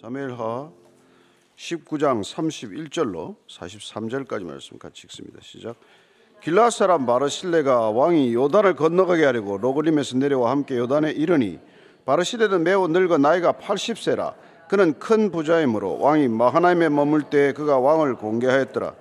사무엘하 0.00 0.70
19장 1.56 2.22
31절로 2.22 3.34
43절까지 3.48 4.44
말씀 4.44 4.78
같이 4.78 5.02
읽습니다. 5.06 5.40
시작. 5.42 5.74
길라 6.40 6.70
사람 6.70 7.04
바르실레가 7.04 7.90
왕이 7.90 8.32
요단을 8.32 8.76
건너가게 8.76 9.24
하려고 9.24 9.58
로글림에서 9.58 10.18
내려와 10.18 10.52
함께 10.52 10.78
요단에 10.78 11.10
이르니 11.10 11.58
바르실레는 12.04 12.62
매우 12.62 12.86
늙어 12.86 13.18
나이가 13.18 13.52
80세라 13.54 14.34
그는 14.68 14.96
큰 15.00 15.32
부자이므로 15.32 15.98
왕이 15.98 16.28
마하나임에 16.28 16.90
머물 16.90 17.24
때 17.24 17.52
그가 17.52 17.80
왕을 17.80 18.14
공개하였더라. 18.16 18.94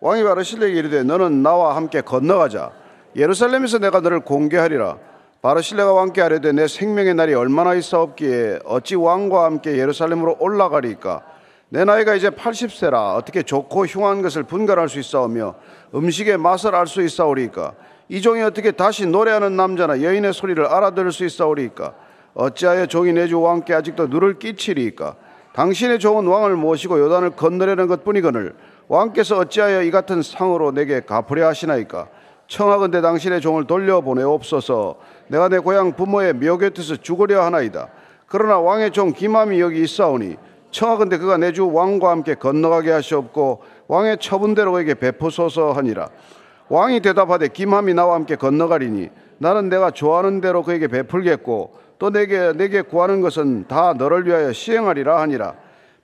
왕이 0.00 0.22
바르실레에게 0.22 0.78
이르되 0.78 1.02
너는 1.02 1.42
나와 1.42 1.76
함께 1.76 2.02
건너가자. 2.02 2.72
예루살렘에서 3.16 3.78
내가 3.78 4.00
너를 4.00 4.20
공개하리라. 4.20 4.98
바르실레가 5.42 5.92
왕께 5.92 6.20
하려되 6.20 6.52
내 6.52 6.68
생명의 6.68 7.14
날이 7.14 7.34
얼마나 7.34 7.74
있사옵기에 7.74 8.60
어찌 8.64 8.94
왕과 8.94 9.42
함께 9.42 9.76
예루살렘으로 9.76 10.36
올라가리까? 10.38 11.22
내 11.68 11.84
나이가 11.84 12.14
이제 12.14 12.30
80세라 12.30 13.16
어떻게 13.16 13.42
좋고 13.42 13.86
흉한 13.86 14.22
것을 14.22 14.44
분간할 14.44 14.88
수 14.88 15.00
있사오며 15.00 15.56
음식의 15.96 16.38
맛을 16.38 16.76
알 16.76 16.86
수 16.86 17.02
있사오리까? 17.02 17.74
이 18.08 18.22
종이 18.22 18.40
어떻게 18.40 18.70
다시 18.70 19.04
노래하는 19.04 19.56
남자나 19.56 20.02
여인의 20.02 20.32
소리를 20.32 20.64
알아들을 20.64 21.10
수 21.10 21.24
있사오리까? 21.24 21.92
어찌하여 22.34 22.86
종이 22.86 23.12
내주 23.12 23.40
왕께 23.40 23.74
아직도 23.74 24.06
누를 24.06 24.38
끼치리까? 24.38 25.16
당신의 25.54 25.98
종은 25.98 26.24
왕을 26.24 26.54
모시고 26.54 27.00
요단을 27.00 27.30
건너려는 27.30 27.88
것뿐이거늘 27.88 28.54
왕께서 28.86 29.38
어찌하여 29.38 29.82
이 29.82 29.90
같은 29.90 30.22
상으로 30.22 30.70
내게 30.70 31.00
갚으려 31.00 31.48
하시나이까 31.48 32.06
청하건대 32.52 33.00
당신의 33.00 33.40
종을 33.40 33.66
돌려보내옵소서 33.66 34.96
내가 35.28 35.48
내 35.48 35.58
고향 35.58 35.92
부모의 35.96 36.34
묘 36.34 36.58
곁에서 36.58 36.96
죽으려 36.96 37.42
하나이다. 37.46 37.88
그러나 38.26 38.58
왕의 38.58 38.90
종 38.90 39.14
기맘이 39.14 39.58
여기 39.58 39.80
있사오니 39.82 40.36
청하건대 40.70 41.16
그가 41.16 41.38
내 41.38 41.52
주 41.52 41.72
왕과 41.72 42.10
함께 42.10 42.34
건너가게 42.34 42.90
하시옵고 42.90 43.62
왕의 43.88 44.18
처분대로 44.20 44.72
그에게 44.72 44.92
베푸소서 44.92 45.72
하니라. 45.72 46.10
왕이 46.68 47.00
대답하되 47.00 47.48
김함이 47.48 47.94
나와 47.94 48.16
함께 48.16 48.36
건너가리니 48.36 49.08
나는 49.38 49.70
내가 49.70 49.90
좋아하는 49.90 50.42
대로 50.42 50.62
그에게 50.62 50.88
베풀겠고 50.88 51.72
또 51.98 52.10
내게 52.10 52.52
내게 52.52 52.82
구하는 52.82 53.22
것은 53.22 53.66
다 53.66 53.94
너를 53.96 54.26
위하여 54.26 54.52
시행하리라 54.52 55.22
하니라. 55.22 55.54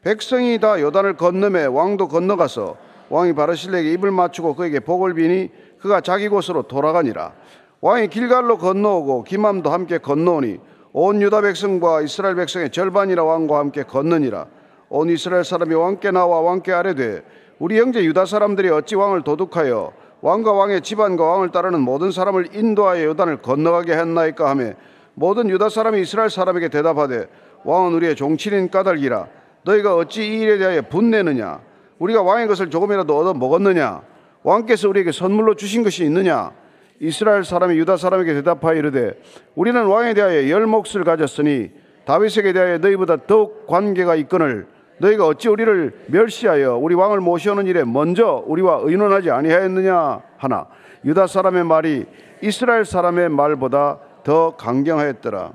백성이 0.00 0.58
다 0.58 0.80
요단을 0.80 1.18
건너매 1.18 1.66
왕도 1.66 2.08
건너가서 2.08 2.76
왕이 3.10 3.34
바르실레에게 3.34 3.92
입을 3.92 4.10
맞추고 4.10 4.54
그에게 4.54 4.80
복을 4.80 5.12
비니 5.14 5.50
그가 5.80 6.00
자기 6.00 6.28
곳으로 6.28 6.62
돌아가니라. 6.62 7.32
왕이 7.80 8.08
길갈로 8.08 8.58
건너오고 8.58 9.24
김함도 9.24 9.70
함께 9.70 9.98
건너오니 9.98 10.58
온 10.92 11.22
유다 11.22 11.42
백성과 11.42 12.02
이스라엘 12.02 12.34
백성의 12.34 12.70
절반이라 12.70 13.22
왕과 13.22 13.58
함께 13.58 13.84
건너니라. 13.84 14.46
온 14.88 15.10
이스라엘 15.10 15.44
사람이 15.44 15.74
왕께 15.74 16.10
나와 16.10 16.40
왕께 16.40 16.72
아뢰되 16.72 17.22
우리 17.58 17.78
형제 17.78 18.02
유다 18.04 18.24
사람들이 18.24 18.70
어찌 18.70 18.96
왕을 18.96 19.22
도둑하여 19.22 19.92
왕과 20.20 20.52
왕의 20.52 20.80
집안과 20.80 21.24
왕을 21.24 21.50
따르는 21.50 21.80
모든 21.80 22.10
사람을 22.10 22.56
인도하여 22.56 23.04
요단을 23.04 23.42
건너가게 23.42 23.92
했나이까 23.92 24.48
하며 24.48 24.72
모든 25.14 25.48
유다 25.50 25.68
사람이 25.68 26.00
이스라엘 26.00 26.30
사람에게 26.30 26.68
대답하되 26.68 27.28
왕은 27.64 27.94
우리의 27.94 28.16
종친인 28.16 28.70
까닭이라. 28.70 29.26
너희가 29.64 29.94
어찌 29.94 30.22
이 30.26 30.40
일에 30.40 30.58
대하여 30.58 30.82
분내느냐? 30.82 31.60
우리가 31.98 32.22
왕의 32.22 32.48
것을 32.48 32.70
조금이라도 32.70 33.16
얻어 33.18 33.34
먹었느냐 33.34 34.02
왕께서 34.42 34.88
우리에게 34.88 35.12
선물로 35.12 35.54
주신 35.54 35.82
것이 35.82 36.04
있느냐 36.04 36.52
이스라엘 37.00 37.44
사람이 37.44 37.76
유다 37.78 37.96
사람에게 37.96 38.34
대답하여 38.34 38.76
이르되 38.76 39.20
우리는 39.54 39.84
왕에 39.84 40.14
대하여 40.14 40.48
열 40.50 40.66
몫을 40.66 41.04
가졌으니 41.04 41.70
다윗에게 42.04 42.52
대하여 42.52 42.78
너희보다 42.78 43.26
더욱 43.26 43.66
관계가 43.66 44.16
있거늘 44.16 44.66
너희가 44.98 45.26
어찌 45.26 45.48
우리를 45.48 46.06
멸시하여 46.08 46.76
우리 46.76 46.94
왕을 46.94 47.20
모시오는 47.20 47.66
일에 47.66 47.84
먼저 47.84 48.42
우리와 48.46 48.80
의논하지 48.82 49.30
아니하였느냐 49.30 50.22
하나 50.36 50.66
유다 51.04 51.26
사람의 51.26 51.64
말이 51.64 52.04
이스라엘 52.42 52.84
사람의 52.84 53.28
말보다 53.30 54.00
더 54.24 54.56
강경하였더라. 54.56 55.52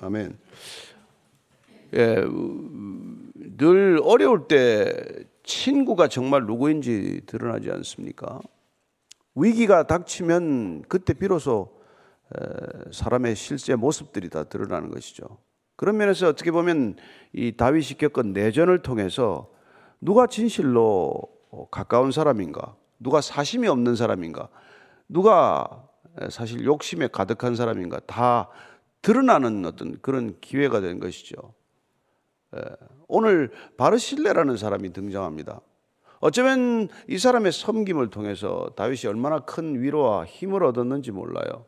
아멘. 0.00 0.38
예, 1.94 2.24
늘 3.56 4.00
어려울 4.02 4.46
때 4.46 4.92
친구가 5.50 6.06
정말 6.06 6.46
누구인지 6.46 7.22
드러나지 7.26 7.70
않습니까? 7.72 8.40
위기가 9.34 9.86
닥치면 9.86 10.82
그때 10.82 11.12
비로소 11.12 11.76
사람의 12.92 13.34
실제 13.34 13.74
모습들이 13.74 14.28
다 14.28 14.44
드러나는 14.44 14.90
것이죠. 14.90 15.24
그런 15.74 15.96
면에서 15.96 16.28
어떻게 16.28 16.52
보면 16.52 16.96
이 17.32 17.56
다윗이 17.56 17.98
겪은 17.98 18.32
내전을 18.32 18.82
통해서 18.82 19.50
누가 20.00 20.28
진실로 20.28 21.20
가까운 21.72 22.12
사람인가, 22.12 22.76
누가 23.00 23.20
사심이 23.20 23.66
없는 23.66 23.96
사람인가, 23.96 24.48
누가 25.08 25.88
사실 26.30 26.64
욕심에 26.64 27.08
가득한 27.08 27.56
사람인가 27.56 27.98
다 28.06 28.48
드러나는 29.02 29.64
어떤 29.64 30.00
그런 30.00 30.38
기회가 30.40 30.80
된 30.80 31.00
것이죠. 31.00 31.54
오늘 33.08 33.50
바르실레라는 33.76 34.56
사람이 34.56 34.92
등장합니다. 34.92 35.60
어쩌면 36.20 36.88
이 37.08 37.18
사람의 37.18 37.52
섬김을 37.52 38.10
통해서 38.10 38.72
다윗이 38.76 39.08
얼마나 39.08 39.40
큰 39.40 39.80
위로와 39.80 40.26
힘을 40.26 40.64
얻었는지 40.64 41.12
몰라요. 41.12 41.64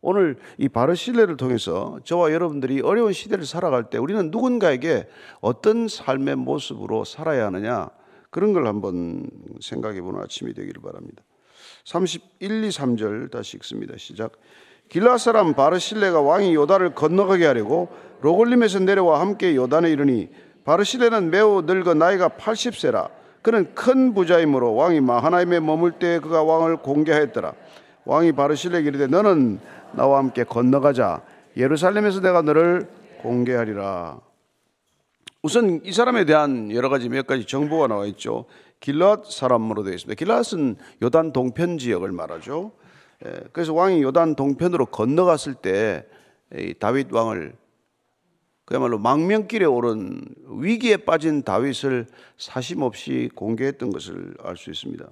오늘 0.00 0.38
이 0.58 0.68
바르실레를 0.68 1.36
통해서 1.36 1.98
저와 2.04 2.32
여러분들이 2.32 2.80
어려운 2.80 3.12
시대를 3.12 3.44
살아갈 3.44 3.90
때 3.90 3.98
우리는 3.98 4.30
누군가에게 4.30 5.08
어떤 5.40 5.88
삶의 5.88 6.36
모습으로 6.36 7.04
살아야 7.04 7.46
하느냐 7.46 7.90
그런 8.30 8.52
걸 8.52 8.66
한번 8.66 9.28
생각해 9.60 10.02
보는 10.02 10.20
아침이 10.20 10.52
되기를 10.52 10.82
바랍니다. 10.82 11.24
31, 11.84 12.64
2, 12.64 12.68
3절 12.68 13.30
다시 13.30 13.56
읽습니다. 13.56 13.96
시작. 13.96 14.32
길라 14.88 15.18
사람 15.18 15.54
바르실레가 15.54 16.20
왕이 16.20 16.54
요단을 16.54 16.94
건너가게 16.94 17.46
하려고 17.46 17.88
로골림에서 18.20 18.80
내려와 18.80 19.20
함께 19.20 19.54
요단에 19.56 19.90
이르니 19.90 20.30
바르실레는 20.64 21.30
매우 21.30 21.62
늙어 21.62 21.94
나이가 21.94 22.28
80세라. 22.28 23.10
그는 23.42 23.72
큰 23.74 24.14
부자이므로 24.14 24.74
왕이 24.74 25.00
마하나임에 25.00 25.60
머물 25.60 25.92
때 25.92 26.18
그가 26.18 26.42
왕을 26.42 26.78
공개하였더라. 26.78 27.52
왕이 28.04 28.32
바르실레에게 28.32 28.88
이르되 28.88 29.06
너는 29.06 29.60
나와 29.92 30.18
함께 30.18 30.44
건너가자. 30.44 31.22
예루살렘에서 31.56 32.20
내가 32.20 32.42
너를 32.42 32.88
공개하리라. 33.22 34.18
우선 35.42 35.80
이 35.84 35.92
사람에 35.92 36.24
대한 36.24 36.72
여러 36.72 36.88
가지 36.88 37.08
몇 37.08 37.26
가지 37.26 37.46
정보가 37.46 37.86
나와 37.86 38.06
있죠. 38.06 38.46
길랏 38.80 39.30
사람으로 39.30 39.84
되어 39.84 39.94
있습니다. 39.94 40.24
길랏은 40.24 40.76
요단 41.02 41.32
동편 41.32 41.78
지역을 41.78 42.10
말하죠 42.12 42.72
그래서 43.52 43.72
왕이 43.72 44.02
요단 44.02 44.36
동편으로 44.36 44.86
건너갔을 44.86 45.54
때 45.54 46.06
다윗 46.78 47.12
왕을 47.12 47.54
그야말로 48.64 48.98
망명길에 48.98 49.64
오른 49.64 50.20
위기에 50.60 50.96
빠진 50.98 51.42
다윗을 51.42 52.06
사심 52.36 52.82
없이 52.82 53.30
공개했던 53.34 53.90
것을 53.90 54.34
알 54.42 54.56
수 54.56 54.70
있습니다. 54.70 55.06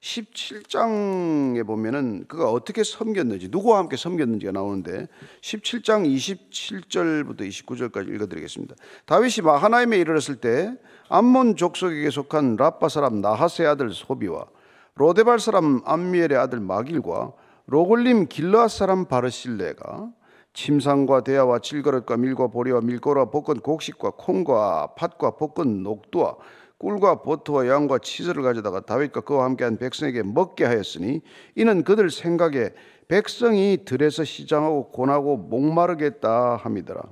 17장에 0.00 1.66
보면은 1.66 2.26
그가 2.28 2.50
어떻게 2.50 2.84
섬겼는지 2.84 3.48
누구와 3.48 3.78
함께 3.78 3.96
섬겼는지가 3.96 4.52
나오는데 4.52 5.08
17장 5.40 6.06
27절부터 6.06 7.40
29절까지 7.40 8.14
읽어드리겠습니다. 8.14 8.74
다윗이 9.06 9.42
마하나임에 9.42 9.96
이르렀을 9.96 10.36
때 10.36 10.72
암몬 11.08 11.56
족속에게 11.56 12.10
속한 12.10 12.56
라빠 12.56 12.88
사람 12.88 13.22
나하세 13.22 13.64
아들 13.64 13.90
소비와 13.90 14.46
로데발 14.96 15.38
사람 15.38 15.82
암미엘의 15.84 16.36
아들 16.36 16.60
마길과 16.60 17.32
로골림 17.66 18.28
길르앗 18.28 18.70
사람 18.70 19.04
바르실레가 19.04 20.10
침상과 20.54 21.22
대야와 21.22 21.58
칠거릇과 21.58 22.16
밀과 22.16 22.46
보리와 22.46 22.80
밀고라 22.80 23.26
볶은 23.26 23.60
곡식과 23.60 24.12
콩과 24.16 24.94
팥과 24.96 25.32
볶은 25.36 25.82
녹두와 25.82 26.36
꿀과 26.78 27.22
버터와 27.22 27.68
양과 27.68 27.98
치즈를 27.98 28.42
가져다가 28.42 28.80
다윗과 28.80 29.20
그와 29.22 29.44
함께한 29.44 29.76
백성에게 29.76 30.22
먹게 30.22 30.64
하였으니 30.64 31.20
이는 31.56 31.84
그들 31.84 32.10
생각에 32.10 32.70
백성이 33.08 33.84
들에서 33.84 34.24
시장하고 34.24 34.90
고나고 34.90 35.36
목마르겠다 35.36 36.56
함이더라. 36.56 37.02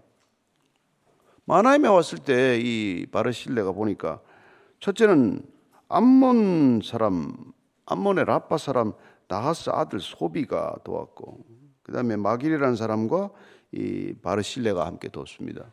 마나임에 1.44 1.88
왔을 1.88 2.18
때 2.18 2.58
이 2.58 3.06
바르실레가 3.10 3.72
보니까 3.72 4.20
첫째는 4.80 5.42
암몬 5.88 6.80
사람, 6.82 7.53
암몬의 7.86 8.24
라파 8.24 8.58
사람 8.58 8.92
나하스 9.28 9.70
아들 9.70 10.00
소비가 10.00 10.76
도왔고 10.84 11.44
그 11.82 11.92
다음에 11.92 12.16
마길이라는 12.16 12.76
사람과 12.76 13.30
이 13.72 14.14
바르실레가 14.22 14.86
함께 14.86 15.08
뒀습니다. 15.08 15.72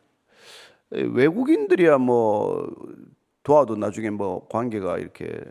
외국인들이야 0.89 1.97
뭐 1.97 2.67
도와도 3.43 3.75
나중에 3.75 4.09
뭐 4.09 4.47
관계가 4.49 4.97
이렇게 4.97 5.41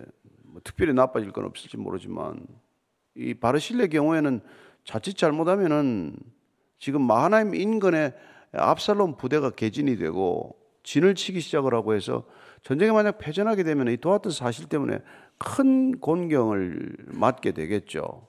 뭐 0.43 0.61
특별히 0.63 0.93
나빠질 0.93 1.33
건 1.33 1.45
없을지 1.47 1.77
모르지만 1.77 2.47
이 3.15 3.35
바르실레 3.35 3.89
경우에는 3.89 4.41
자칫 4.85 5.17
잘못하면은 5.17 6.17
지금 6.79 7.03
마하나임 7.03 7.55
인근에 7.55 8.15
압살롬 8.53 9.17
부대가 9.17 9.51
개진이 9.51 9.97
되고 9.97 10.57
진을 10.83 11.15
치기 11.15 11.41
시작을 11.41 11.75
하고 11.75 11.95
해서 11.95 12.25
전쟁에 12.63 12.91
만약 12.91 13.19
패전하게 13.19 13.63
되면 13.63 13.89
이 13.89 13.97
도왔던 13.97 14.33
사실 14.33 14.69
때문에 14.69 14.99
큰 15.41 15.99
곤경을 15.99 16.97
맞게 17.07 17.53
되겠죠. 17.53 18.29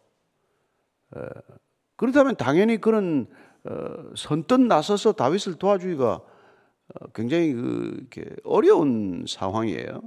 그렇다면 1.98 2.36
당연히 2.38 2.80
그런 2.80 3.28
어, 3.63 4.13
선뜻 4.16 4.62
나서서 4.62 5.12
다윗을 5.12 5.56
도와주기가 5.60 6.06
어, 6.13 7.08
굉장히 7.13 7.54
그 7.54 8.36
어려운 8.44 9.25
상황이에요. 9.28 10.02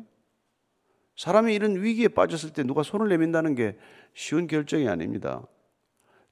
사람이 1.17 1.55
이런 1.55 1.81
위기에 1.81 2.09
빠졌을 2.09 2.53
때 2.53 2.65
누가 2.65 2.83
손을 2.83 3.09
내민다는 3.11 3.55
게 3.55 3.77
쉬운 4.15 4.49
결정이 4.49 4.89
아닙니다. 4.89 5.47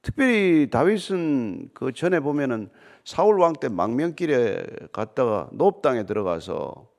특별히 0.01 0.69
다윗은 0.69 1.69
그 1.73 1.93
전에 1.93 2.19
보면은 2.19 2.69
사울 3.05 3.39
왕 3.39 3.53
때 3.53 3.69
망명길에 3.69 4.65
갔다가 4.91 5.49
놉 5.53 5.81
땅에 5.81 6.05
들어가서 6.05 6.89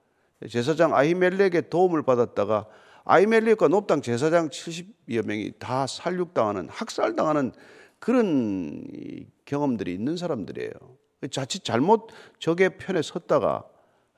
제사장 0.49 0.94
아히멜렉의 0.94 1.69
도움을 1.69 2.03
받았다가 2.03 2.67
아히멜렉과 3.05 3.69
놉 3.69 3.87
땅 3.87 4.01
제사장 4.01 4.49
70여 4.49 5.27
명이 5.27 5.53
다 5.59 5.87
살육당하는 5.87 6.69
학살당하는 6.71 7.53
그런 7.99 8.83
경험들이 9.45 9.93
있는 9.95 10.17
사람들이에요. 10.17 10.73
자칫 11.31 11.65
잘못 11.65 12.09
적의 12.39 12.77
편에 12.79 13.03
섰다가 13.03 13.65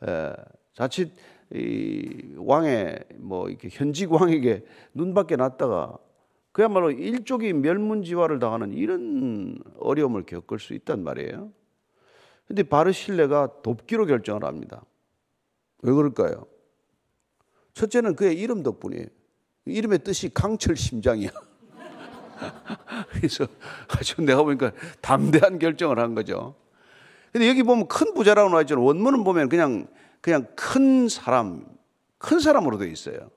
에, 0.03 0.33
자칫 0.73 1.12
이 1.53 2.35
왕의 2.37 3.05
뭐 3.19 3.49
이렇게 3.49 3.69
현직 3.71 4.12
왕에게 4.12 4.65
눈밖에 4.94 5.37
났다가 5.37 5.99
그야말로 6.50 6.91
일족이 6.91 7.53
멸문지화를 7.53 8.38
당하는 8.38 8.73
이런 8.73 9.59
어려움을 9.79 10.25
겪을 10.25 10.59
수 10.59 10.75
있단 10.75 11.05
말이에요. 11.05 11.53
근데 12.49 12.62
바르실레가 12.62 13.62
돕기로 13.62 14.06
결정을 14.06 14.44
합니다. 14.44 14.85
왜 15.83 15.93
그럴까요? 15.93 16.47
첫째는 17.76 18.17
그의 18.17 18.38
이름 18.38 18.62
덕분이에요. 18.62 19.05
이름의 19.67 19.99
뜻이 19.99 20.32
강철 20.32 20.76
심장이야. 20.76 21.28
그래서 23.12 23.46
아주 23.88 24.23
내가 24.23 24.43
보니까 24.43 24.73
담대한 25.02 25.58
결정을 25.58 25.99
한 25.99 26.14
거죠. 26.14 26.55
근데 27.32 27.49
여기 27.49 27.62
보면 27.62 27.87
큰 27.87 28.14
부자라고 28.14 28.49
나와 28.49 28.62
있잖아요. 28.62 28.82
원문은 28.82 29.25
보면 29.25 29.50
그냥 29.50 29.88
그냥 30.23 30.46
큰 30.56 31.08
사람, 31.08 31.67
큰 32.17 32.40
사람으로 32.40 32.78
되어 32.78 32.88
있어요. 32.88 33.31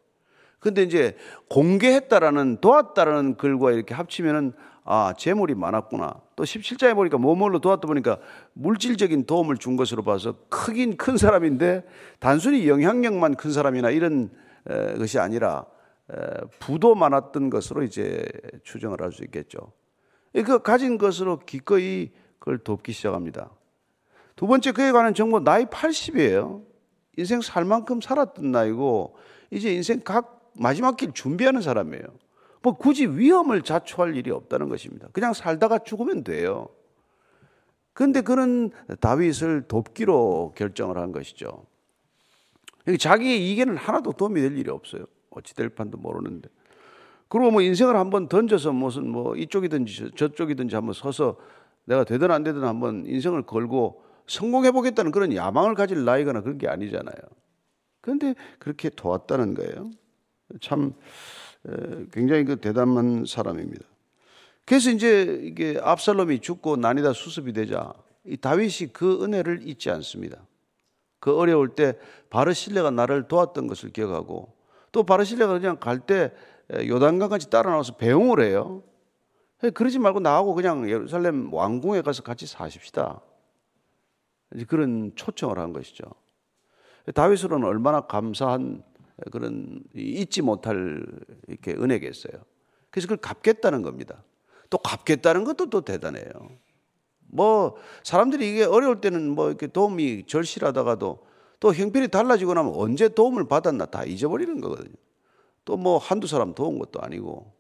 근데 0.60 0.84
이제 0.84 1.18
공개했다라는 1.50 2.62
도왔다라는 2.62 3.36
글과 3.36 3.74
이렇게 3.74 3.94
합치면은 3.94 4.54
아, 4.92 5.14
재물이 5.16 5.54
많았구나. 5.54 6.20
또 6.36 6.44
17장에 6.44 6.96
보니까 6.96 7.20
뭐뭐로 7.20 7.60
도왔다 7.60 7.86
보니까 7.86 8.18
물질적인 8.54 9.28
도움을 9.28 9.58
준 9.58 9.76
것으로 9.76 10.02
봐서 10.02 10.34
크긴 10.50 10.98
큰 10.98 11.16
사람인데 11.16 11.86
단순히 12.18 12.68
영향력만 12.68 13.36
큰 13.36 13.52
사람이나 13.52 13.92
이런 13.92 14.32
에, 14.68 14.98
것이 14.98 15.20
아니라 15.20 15.68
에, 16.12 16.16
부도 16.60 16.96
많았던 16.96 17.52
것으로 17.52 17.84
이제 17.84 18.26
추정을 18.64 19.00
할 19.04 19.12
수 19.12 19.24
있겠죠. 19.26 19.74
그 20.34 20.64
가진 20.64 20.98
것으로 20.98 21.38
기꺼이 21.38 22.10
그걸 22.40 22.58
돕기 22.58 22.92
시작합니다. 22.92 23.52
두 24.36 24.48
번째 24.48 24.72
그에 24.72 24.92
관한 24.92 25.14
정보 25.14 25.40
나이 25.40 25.66
80이에요. 25.66 26.64
인생 27.16 27.42
살 27.42 27.64
만큼 27.64 28.02
살았던 28.02 28.52
나이고 28.52 29.16
이제 29.52 29.72
인생 29.72 30.02
각 30.04 30.50
마지막 30.56 30.98
길 30.98 31.12
준비하는 31.12 31.62
사람이에요. 31.62 32.06
뭐 32.62 32.74
굳이 32.76 33.08
위험을 33.08 33.62
자초할 33.62 34.16
일이 34.16 34.32
없다는 34.32 34.70
것입니다. 34.70 35.08
그냥 35.14 35.34
살다가 35.34 35.80
죽으면 35.80 36.24
돼요. 36.24 36.68
그런데 37.94 38.22
그는 38.22 38.72
다윗을 39.00 39.64
돕기로 39.68 40.54
결정을 40.56 40.98
한 40.98 41.12
것이죠. 41.12 41.66
자기의 43.00 43.52
이견은 43.52 43.78
하나도 43.78 44.14
도움이 44.14 44.42
될 44.42 44.58
일이 44.58 44.70
없어요. 44.70 45.06
어찌 45.32 45.56
될 45.56 45.70
판도 45.70 45.98
모르는데. 45.98 46.50
그리고 47.28 47.52
뭐 47.52 47.62
인생을 47.62 47.96
한번 47.96 48.28
던져서 48.28 48.72
무슨 48.72 49.08
뭐 49.08 49.36
이쪽이든지 49.36 50.12
저쪽이든지 50.16 50.76
한번 50.76 50.94
서서 50.94 51.38
내가 51.86 52.04
되든 52.04 52.32
안 52.32 52.44
되든 52.44 52.64
한번 52.64 53.06
인생을 53.06 53.44
걸고 53.44 54.04
성공해 54.28 54.72
보겠다는 54.72 55.12
그런 55.12 55.34
야망을 55.36 55.76
가질 55.76 56.06
나이거나 56.06 56.42
그런 56.42 56.58
게 56.58 56.68
아니잖아요. 56.68 57.16
그런데 58.02 58.36
그렇게 58.58 58.90
도왔다는 58.90 59.54
거예요. 59.54 59.92
참 60.62 60.94
굉장히 62.12 62.46
그 62.46 62.56
대단한 62.58 63.26
사람입니다. 63.26 63.86
그래서 64.66 64.92
이제 64.92 65.40
이게 65.44 65.80
압살롬이 65.82 66.40
죽고 66.40 66.78
난이다 66.78 67.14
수습이 67.14 67.54
되자 67.54 67.94
이 68.24 68.38
다윗이 68.38 68.94
그 68.94 69.24
은혜를 69.24 69.68
잊지 69.68 69.90
않습니다. 69.90 70.38
그 71.20 71.36
어려울 71.36 71.70
때 71.70 71.98
바르실레가 72.30 72.92
나를 72.92 73.28
도왔던 73.28 73.68
것을 73.68 73.92
기억하고 73.92 74.54
또 74.92 75.04
바르실레가 75.04 75.54
그냥 75.54 75.78
갈 75.80 76.00
때 76.00 76.32
요단강까지 76.72 77.50
따라 77.50 77.72
나와서 77.72 77.98
배웅을 77.98 78.42
해요. 78.42 78.84
그러지 79.74 80.00
말고 80.00 80.20
나하고 80.20 80.54
그냥 80.54 80.90
예루살렘 80.90 81.52
왕궁에 81.54 82.02
가서 82.02 82.24
같이 82.24 82.46
사십시다. 82.46 83.22
그런 84.68 85.12
초청을 85.16 85.60
한 85.60 85.74
것이죠. 85.74 86.06
다윗으로는 87.14 87.68
얼마나 87.68 88.02
감사한 88.02 88.84
그런 89.32 89.84
잊지 89.96 90.42
못할 90.42 91.06
이렇게 91.48 91.74
은혜겠어요. 91.74 92.34
그래서 92.90 93.08
그걸 93.08 93.18
갚겠다는 93.18 93.82
겁니다. 93.82 94.24
또 94.70 94.78
갚겠다는 94.78 95.44
것도 95.44 95.70
또 95.70 95.82
대단해요. 95.82 96.32
뭐 97.28 97.76
사람들이 98.04 98.50
이게 98.50 98.64
어려울 98.64 99.02
때는 99.02 99.30
뭐 99.30 99.50
이렇게 99.50 99.68
도움이 99.68 100.26
절실하다가도 100.28 101.28
또 101.60 101.74
형편이 101.74 102.08
달라지고 102.08 102.54
나면 102.54 102.74
언제 102.76 103.10
도움을 103.10 103.48
받았나 103.48 103.86
다 103.86 104.04
잊어버리는 104.04 104.60
거거든요. 104.62 104.94
또 105.66 105.78
뭐 105.78 105.98
한두 106.00 106.26
사람 106.26 106.56
도운 106.56 106.80
것도 106.80 107.00
아니고. 107.00 107.54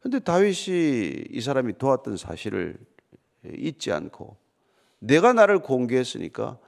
근데 0.00 0.18
다윗이 0.18 1.26
이 1.30 1.40
사람이 1.40 1.78
도왔던 1.78 2.16
사실을 2.16 2.78
잊지 3.44 3.92
않고 3.92 4.36
내가 4.98 5.32
나를 5.32 5.60
공개했으니까 5.60 6.58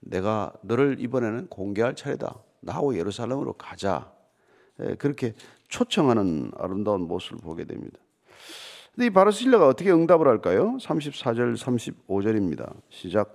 내가 0.00 0.52
너를 0.62 0.96
이번에는 0.98 1.48
공개할 1.48 1.94
차례다. 1.94 2.42
나하고 2.62 2.96
예루살렘으로 2.96 3.52
가자. 3.54 4.10
예, 4.80 4.94
그렇게 4.94 5.34
초청하는 5.68 6.52
아름다운 6.56 7.02
모습을 7.02 7.38
보게 7.38 7.64
됩니다. 7.64 7.98
근데 8.94 9.06
이 9.06 9.10
바르실레가 9.10 9.66
어떻게 9.66 9.90
응답을 9.90 10.26
할까요? 10.26 10.76
34절 10.80 11.56
35절입니다. 11.56 12.72
시작. 12.90 13.34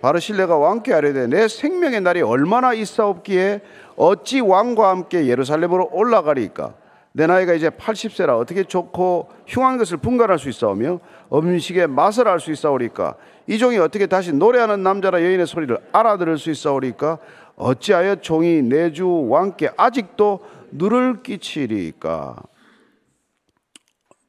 바르실레가 0.00 0.56
왕께 0.56 0.92
아뢰되 0.92 1.26
내 1.28 1.48
생명의 1.48 2.00
날이 2.00 2.22
얼마나 2.22 2.74
있사옵기에 2.74 3.62
어찌 3.96 4.40
왕과 4.40 4.90
함께 4.90 5.26
예루살렘으로 5.26 5.90
올라가리까? 5.92 6.74
내 7.12 7.26
나이가 7.26 7.54
이제 7.54 7.70
80세라 7.70 8.38
어떻게 8.38 8.64
좋고 8.64 9.30
흉한 9.46 9.78
것을 9.78 9.96
분간할 9.96 10.38
수 10.38 10.50
있사오며 10.50 11.00
음식의 11.32 11.86
맛을 11.86 12.28
알 12.28 12.40
수 12.40 12.52
있사오리까? 12.52 13.14
이 13.46 13.56
종이 13.56 13.78
어떻게 13.78 14.06
다시 14.06 14.34
노래하는 14.34 14.82
남자라 14.82 15.22
여인의 15.22 15.46
소리를 15.46 15.78
알아들을 15.92 16.36
수 16.36 16.50
있사오리까? 16.50 17.18
어찌하여 17.56 18.16
종이 18.20 18.62
내 18.62 18.92
주 18.92 19.08
왕께 19.28 19.70
아직도 19.76 20.40
누를 20.70 21.22
끼치리까? 21.22 22.42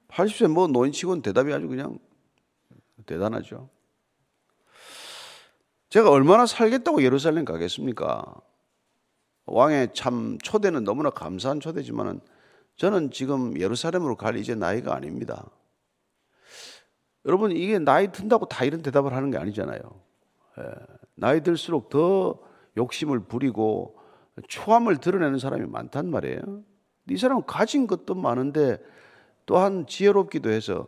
80세 0.08 0.48
뭐 0.52 0.68
노인치고는 0.68 1.22
대답이 1.22 1.54
아주 1.54 1.68
그냥 1.68 2.00
대단하죠. 3.06 3.70
제가 5.90 6.10
얼마나 6.10 6.46
살겠다고 6.46 7.04
예루살렘 7.04 7.46
가겠습니까? 7.46 8.34
왕의 9.46 9.94
참 9.94 10.38
초대는 10.42 10.84
너무나 10.84 11.10
감사한 11.10 11.60
초대지만은 11.60 12.20
저는 12.76 13.12
지금 13.12 13.58
예루살렘으로 13.60 14.16
갈 14.16 14.38
이제 14.38 14.56
나이가 14.56 14.94
아닙니다. 14.96 15.50
여러분 17.26 17.52
이게 17.52 17.80
나이 17.80 18.12
든다고 18.12 18.48
다 18.48 18.66
이런 18.66 18.82
대답을 18.82 19.14
하는 19.14 19.32
게 19.32 19.38
아니잖아요. 19.38 19.80
예, 20.60 20.64
나이 21.16 21.42
들수록 21.42 21.90
더 21.90 22.40
욕심을 22.78 23.20
부리고 23.22 23.98
초함을 24.48 24.98
드러내는 24.98 25.40
사람이 25.40 25.66
많단 25.66 26.10
말이에요. 26.10 26.64
이 27.10 27.18
사람은 27.18 27.44
가진 27.46 27.88
것도 27.88 28.16
많은데 28.16 28.80
또한 29.46 29.86
지혜롭기도 29.88 30.50
해서 30.50 30.88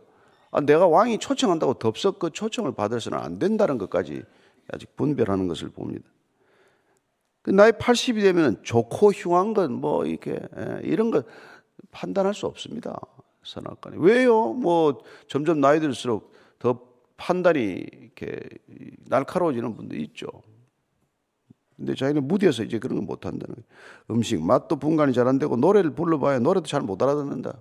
아, 0.50 0.60
내가 0.60 0.86
왕이 0.86 1.18
초청한다고 1.18 1.74
덥석 1.74 2.18
그 2.18 2.30
초청을 2.30 2.72
받아서는 2.72 3.18
안 3.18 3.38
된다는 3.38 3.78
것까지 3.78 4.22
아직 4.72 4.96
분별하는 4.96 5.48
것을 5.48 5.68
봅니다. 5.68 6.08
그 7.42 7.50
나이 7.50 7.72
80이 7.72 8.22
되면 8.22 8.62
좋고 8.62 9.12
흉한 9.12 9.54
건 9.54 9.72
뭐 9.72 10.04
이렇게 10.04 10.32
예, 10.32 10.80
이런 10.82 11.10
거 11.10 11.22
판단할 11.90 12.34
수 12.34 12.46
없습니다. 12.46 12.98
선악관이 13.42 13.96
왜요? 13.98 14.52
뭐 14.52 15.02
점점 15.26 15.60
나이 15.60 15.80
들수록 15.80 16.32
더 16.58 16.80
판단이 17.16 17.62
이렇게 17.62 18.38
날카로워지는 19.06 19.74
분도 19.74 19.96
있죠. 19.96 20.26
근데 21.80 21.94
자기는 21.94 22.28
무디어서 22.28 22.62
이제 22.64 22.78
그런 22.78 22.98
거못 22.98 23.24
한다는 23.24 23.54
거예요. 23.54 23.66
음식 24.10 24.38
맛도 24.42 24.76
분간이 24.76 25.14
잘 25.14 25.26
안 25.26 25.38
되고 25.38 25.56
노래를 25.56 25.92
불러봐야 25.94 26.38
노래도 26.38 26.66
잘 26.66 26.82
못 26.82 27.02
알아듣는다. 27.02 27.58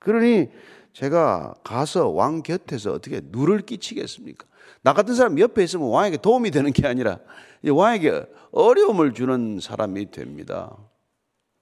그러니 0.00 0.48
제가 0.92 1.54
가서 1.62 2.08
왕 2.08 2.42
곁에서 2.42 2.92
어떻게 2.92 3.20
누를 3.22 3.60
끼치겠습니까? 3.60 4.46
나 4.82 4.94
같은 4.94 5.14
사람 5.14 5.38
옆에 5.38 5.62
있으면 5.62 5.88
왕에게 5.90 6.16
도움이 6.16 6.50
되는 6.50 6.72
게 6.72 6.88
아니라 6.88 7.20
왕에게 7.64 8.26
어려움을 8.50 9.14
주는 9.14 9.60
사람이 9.60 10.10
됩니다. 10.10 10.76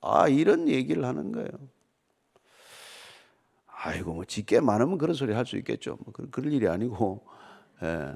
아, 0.00 0.28
이런 0.28 0.68
얘기를 0.68 1.04
하는 1.04 1.32
거예요. 1.32 1.50
아이고, 3.66 4.14
뭐, 4.14 4.24
짖게 4.24 4.60
많으면 4.60 4.96
그런 4.96 5.14
소리 5.14 5.34
할 5.34 5.44
수 5.44 5.58
있겠죠. 5.58 5.98
뭐, 6.02 6.14
그럴 6.30 6.50
일이 6.52 6.66
아니고, 6.66 7.26
예. 7.82 8.14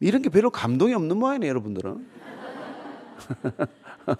이런 0.00 0.22
게 0.22 0.28
별로 0.28 0.50
감동이 0.50 0.94
없는 0.94 1.16
모양이네요, 1.16 1.48
여러분들은. 1.50 2.06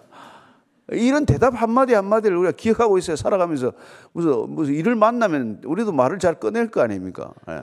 이런 0.93 1.27
대답 1.27 1.55
한마디 1.55 1.95
한마디를 1.95 2.37
우리가 2.37 2.53
기억하고 2.53 2.97
있어요. 2.99 3.17
살아가면서 3.17 3.73
무슨, 4.13 4.51
무슨 4.51 4.75
일을 4.75 4.95
만나면 4.95 5.63
우리도 5.65 5.93
말을 5.93 6.19
잘 6.19 6.39
꺼낼 6.39 6.71
거 6.71 6.81
아닙니까? 6.81 7.33
예. 7.49 7.63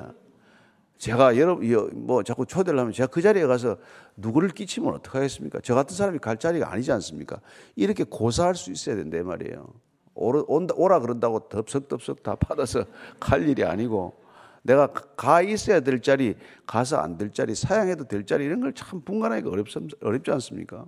제가 0.98 1.38
여러분, 1.38 1.68
뭐 2.06 2.24
자꾸 2.24 2.46
초대를 2.46 2.80
하면 2.80 2.94
제가 2.94 3.08
그 3.08 3.22
자리에 3.22 3.46
가서 3.46 3.78
누구를 4.16 4.50
끼치면 4.50 4.94
어떡하겠습니까? 4.94 5.60
저 5.64 5.76
같은 5.76 5.96
사람이 5.96 6.20
갈 6.20 6.38
자리가 6.38 6.72
아니지 6.72 6.92
않습니까? 6.94 7.40
이렇게 7.76 8.04
고사할 8.04 8.56
수 8.56 8.72
있어야 8.72 8.96
된다 8.96 9.22
말이에요. 9.22 9.68
오라 10.16 11.00
그런다고 11.00 11.50
덥석덥석 11.50 12.24
다 12.24 12.36
받아서 12.36 12.86
갈 13.20 13.48
일이 13.50 13.64
아니고 13.64 14.23
내가 14.64 14.88
가 14.88 15.42
있어야 15.42 15.82
될 15.82 16.02
자리, 16.02 16.36
가서 16.66 16.98
안 16.98 17.18
될 17.18 17.32
자리, 17.32 17.54
사양해도 17.56 18.06
될 18.06 18.26
자리 18.26 18.46
이런 18.46 18.62
걸 18.62 18.74
참 18.74 19.02
분간하기가 19.02 19.50
어렵, 19.50 19.68
어렵지 20.02 20.32
않습니까? 20.32 20.86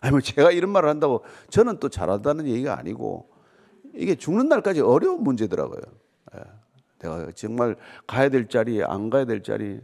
아니 0.00 0.10
뭐 0.12 0.20
제가 0.20 0.50
이런 0.52 0.70
말을 0.70 0.88
한다고 0.88 1.24
저는 1.50 1.78
또 1.80 1.88
잘한다는 1.88 2.46
얘기가 2.46 2.78
아니고 2.78 3.30
이게 3.94 4.14
죽는 4.14 4.48
날까지 4.48 4.80
어려운 4.82 5.22
문제더라고요. 5.22 5.80
예. 6.36 6.40
내가 6.98 7.30
정말 7.32 7.76
가야 8.06 8.28
될 8.28 8.48
자리, 8.48 8.82
안 8.84 9.08
가야 9.10 9.24
될 9.24 9.42
자리, 9.42 9.80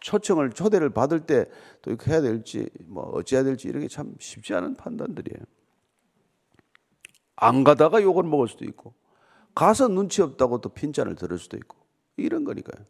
초청을 0.00 0.50
초대를 0.52 0.90
받을 0.90 1.20
때 1.20 1.46
또 1.82 1.90
이렇게 1.90 2.10
해야 2.10 2.20
될지 2.20 2.68
뭐 2.86 3.04
어찌해야 3.14 3.44
될지 3.44 3.68
이런 3.68 3.82
게 3.82 3.88
참 3.88 4.14
쉽지 4.18 4.54
않은 4.54 4.76
판단들이에요. 4.76 5.44
안 7.36 7.64
가다가 7.64 8.02
욕을 8.02 8.22
먹을 8.24 8.48
수도 8.48 8.64
있고 8.64 8.94
가서 9.54 9.88
눈치 9.88 10.22
없다고 10.22 10.60
또 10.60 10.70
핀잔을 10.70 11.14
들을 11.14 11.38
수도 11.38 11.56
있고 11.56 11.76
이런 12.16 12.44
거니까요. 12.44 12.84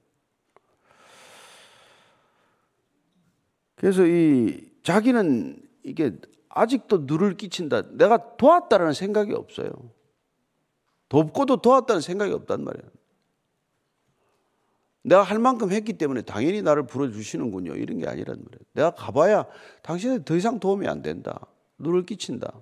그래서 3.76 4.06
이 4.06 4.70
자기는 4.82 5.62
이게 5.82 6.16
아직도 6.48 6.98
누를 7.02 7.36
끼친다. 7.36 7.82
내가 7.96 8.36
도왔다라는 8.36 8.92
생각이 8.92 9.32
없어요. 9.32 9.70
돕고도 11.08 11.58
도왔다는 11.58 12.00
생각이 12.00 12.32
없단 12.32 12.64
말이에요. 12.64 12.90
내가 15.02 15.22
할 15.22 15.38
만큼 15.38 15.70
했기 15.70 15.92
때문에 15.92 16.22
당연히 16.22 16.62
나를 16.62 16.86
불러주시는군요. 16.86 17.74
이런 17.74 17.98
게 17.98 18.06
아니란 18.06 18.36
말이에요. 18.36 18.60
내가 18.72 18.90
가봐야 18.92 19.46
당신한테 19.82 20.24
더 20.24 20.34
이상 20.36 20.58
도움이 20.58 20.88
안 20.88 21.02
된다. 21.02 21.46
누를 21.78 22.06
끼친다. 22.06 22.52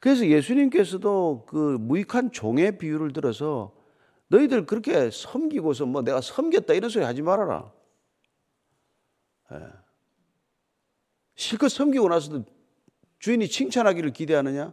그래서 0.00 0.26
예수님께서도 0.26 1.44
그 1.46 1.76
무익한 1.80 2.32
종의 2.32 2.78
비유를 2.78 3.12
들어서 3.12 3.77
너희들 4.28 4.66
그렇게 4.66 5.10
섬기고서 5.10 5.86
뭐 5.86 6.02
내가 6.02 6.20
섬겼다 6.20 6.74
이런 6.74 6.90
소리 6.90 7.04
하지 7.04 7.22
말아라. 7.22 7.72
예. 9.52 9.56
실컷 11.34 11.68
섬기고 11.68 12.08
나서도 12.08 12.44
주인이 13.18 13.48
칭찬하기를 13.48 14.12
기대하느냐? 14.12 14.72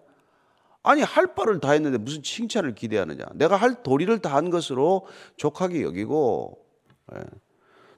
아니 0.83 1.01
할 1.01 1.33
바를 1.33 1.59
다 1.59 1.71
했는데 1.71 1.97
무슨 1.97 2.21
칭찬을 2.21 2.75
기대하느냐? 2.75 3.25
내가 3.33 3.55
할 3.55 3.81
도리를 3.81 4.19
다 4.19 4.35
한 4.35 4.49
것으로 4.49 5.07
족하게 5.37 5.81
여기고 5.83 6.63
예. 7.15 7.21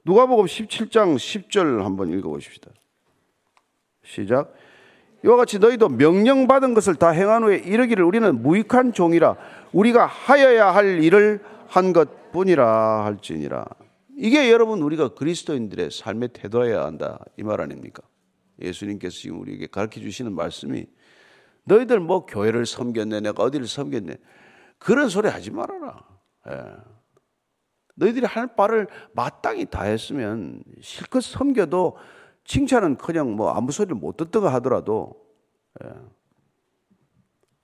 누가복음 0.04 0.46
17장 0.46 1.16
10절 1.16 1.82
한번 1.82 2.10
읽어보십시다. 2.10 2.70
시작. 4.04 4.54
이와 5.24 5.36
같이 5.36 5.58
너희도 5.58 5.88
명령받은 5.90 6.74
것을 6.74 6.94
다 6.94 7.10
행한 7.10 7.42
후에 7.42 7.56
이르기를 7.56 8.04
우리는 8.04 8.42
무익한 8.42 8.92
종이라 8.92 9.36
우리가 9.72 10.06
하여야 10.06 10.72
할 10.74 11.02
일을 11.02 11.40
한 11.66 11.92
것뿐이라 11.92 13.04
할지니라. 13.04 13.64
이게 14.16 14.50
여러분 14.50 14.80
우리가 14.82 15.08
그리스도인들의 15.14 15.90
삶의 15.90 16.30
태도여야 16.32 16.84
한다 16.84 17.18
이 17.36 17.42
말 17.42 17.60
아닙니까? 17.60 18.02
예수님께서 18.60 19.16
지금 19.16 19.40
우리에게 19.40 19.66
가르쳐 19.68 20.00
주시는 20.00 20.32
말씀이 20.34 20.86
너희들 21.64 22.00
뭐 22.00 22.24
교회를 22.26 22.66
섬겼네, 22.66 23.20
내가 23.20 23.42
어디를 23.42 23.66
섬겼네. 23.66 24.16
그런 24.78 25.08
소리 25.08 25.28
하지 25.28 25.50
말아라. 25.50 26.02
예. 26.50 26.62
너희들이 27.96 28.26
할 28.26 28.54
바를 28.56 28.86
마땅히 29.12 29.66
다 29.66 29.82
했으면 29.82 30.62
실컷 30.80 31.22
섬겨도 31.22 31.96
칭찬은 32.48 32.96
그냥 32.96 33.36
뭐 33.36 33.50
아무 33.50 33.70
소리를 33.72 33.94
못 33.94 34.16
듣다가 34.16 34.52
하더라도 34.54 35.14
예. 35.84 35.90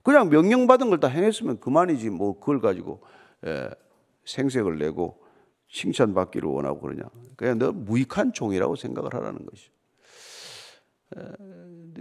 그냥 0.03 0.29
명령 0.29 0.67
받은 0.67 0.91
걸 0.91 0.99
다 0.99 1.07
행했으면 1.07 1.59
그만이지 1.59 2.11
뭐 2.11 2.39
그걸 2.39 2.61
가지고 2.61 3.01
예. 3.45 3.69
생색을 4.25 4.77
내고 4.77 5.19
칭찬 5.67 6.13
받기를 6.13 6.47
원하고 6.47 6.79
그러냐. 6.81 7.03
그냥 7.35 7.57
너 7.57 7.71
무익한 7.71 8.31
종이라고 8.31 8.75
생각을 8.75 9.13
하라는 9.15 9.45
것이죠. 9.45 9.73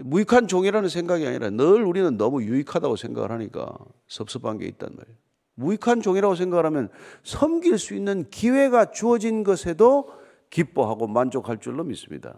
무익한 0.04 0.46
종이라는 0.46 0.88
생각이 0.88 1.26
아니라 1.26 1.50
늘 1.50 1.84
우리는 1.84 2.16
너무 2.16 2.42
유익하다고 2.42 2.96
생각을 2.96 3.30
하니까 3.30 3.74
섭섭한 4.06 4.58
게 4.58 4.66
있단 4.66 4.90
말이에요. 4.94 5.16
무익한 5.54 6.02
종이라고 6.02 6.34
생각을 6.34 6.66
하면 6.66 6.90
섬길 7.22 7.78
수 7.78 7.94
있는 7.94 8.28
기회가 8.28 8.90
주어진 8.90 9.42
것에도 9.44 10.10
기뻐하고 10.50 11.06
만족할 11.06 11.58
줄로 11.58 11.84
믿습니다. 11.84 12.36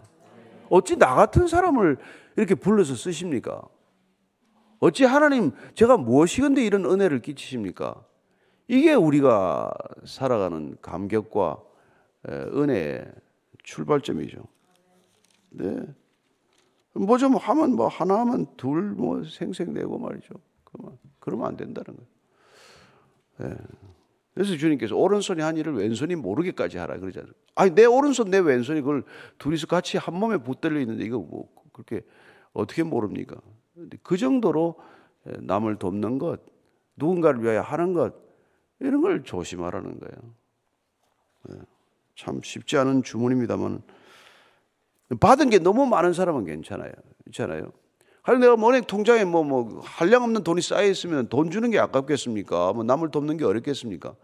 어찌 0.71 0.97
나 0.97 1.15
같은 1.15 1.47
사람을 1.47 1.99
이렇게 2.37 2.55
불러서 2.55 2.95
쓰십니까? 2.95 3.63
어찌 4.81 5.05
하나님 5.05 5.53
제가 5.75 5.97
무엇이건데 5.97 6.65
이런 6.65 6.85
은혜를 6.85 7.21
끼치십니까? 7.23 8.05
이게 8.69 8.95
우리가 8.95 9.73
살아가는 10.05 10.77
감격과 10.83 11.63
은혜의 12.29 13.11
출발점이죠. 13.63 14.45
네. 15.51 15.81
뭐 16.95 17.19
좀 17.19 17.37
하면 17.37 17.77
뭐 17.77 17.89
하나 17.89 18.19
하면 18.21 18.47
둘 18.57 18.95
뭐 18.97 19.23
생색내고 19.25 19.99
말이죠. 19.99 20.35
그러면 21.21 21.47
안 21.47 21.57
된다는 21.57 21.97
거예요. 23.39 23.55
네. 23.55 23.57
그래서 24.37 24.55
주님께서 24.55 24.95
오른손이 24.95 25.41
한 25.41 25.57
일을 25.57 25.73
왼손이 25.73 26.15
모르게까지 26.15 26.77
하라 26.77 26.99
그러잖아요. 26.99 27.33
아니 27.55 27.75
내 27.75 27.87
오른손 27.87 28.31
내 28.31 28.39
왼손이 28.39 28.83
그걸 28.83 29.03
둘이서 29.39 29.67
같이 29.67 29.97
한 29.97 30.15
몸에 30.15 30.37
붙들려 30.37 30.79
있는데 30.81 31.07
이거 31.07 31.19
뭐 31.19 31.49
그렇게 31.73 32.03
어떻게 32.53 32.83
모릅니까? 32.83 33.37
그 34.03 34.19
정도로 34.19 34.75
남을 35.25 35.79
돕는 35.79 36.19
것, 36.19 36.43
누군가를 36.97 37.43
위하여 37.43 37.63
하는 37.63 37.95
것 37.95 38.15
이런 38.79 39.01
걸 39.01 39.25
조심하라는 39.25 40.01
거예요. 40.01 40.35
네. 41.49 41.57
참 42.15 42.43
쉽지 42.43 42.77
않은 42.77 43.05
주문입니다만 43.05 43.81
받은 45.19 45.49
게 45.49 45.61
너무 45.61 45.87
많은 45.87 46.13
사람은 46.13 46.45
괜찮아요. 46.45 46.93
있잖아요. 47.29 47.73
하여 48.27 48.39
내가 48.39 48.57
뭐 48.57 48.71
은행 48.71 48.83
통장에 48.83 49.25
뭐, 49.25 49.45
뭐, 49.45 49.81
한량 49.85 50.25
없는 50.25 50.43
돈이 50.43 50.61
쌓여 50.61 50.85
있으면 50.89 51.29
돈 51.29 51.49
주는 51.51 51.71
게 51.71 51.79
아깝겠습니까? 51.79 52.73
뭐 52.73 52.83
남을 52.83 53.13
돕는 53.13 53.37
게 53.37 53.45
어렵겠습니까? 53.45 54.17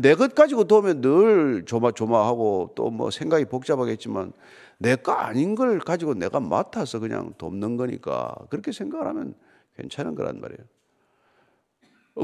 내 0.00 0.14
것 0.14 0.34
가지고 0.34 0.64
도우면 0.64 1.00
늘 1.02 1.64
조마조마하고 1.66 2.72
또 2.76 2.90
뭐 2.90 3.10
생각이 3.10 3.44
복잡하겠지만 3.46 4.32
내 4.78 4.96
거 4.96 5.12
아닌 5.12 5.54
걸 5.54 5.78
가지고 5.80 6.14
내가 6.14 6.40
맡아서 6.40 6.98
그냥 6.98 7.34
돕는 7.36 7.76
거니까 7.76 8.34
그렇게 8.48 8.72
생각을 8.72 9.06
하면 9.08 9.34
괜찮은 9.76 10.14
거란 10.14 10.40
말이에요. 10.40 10.60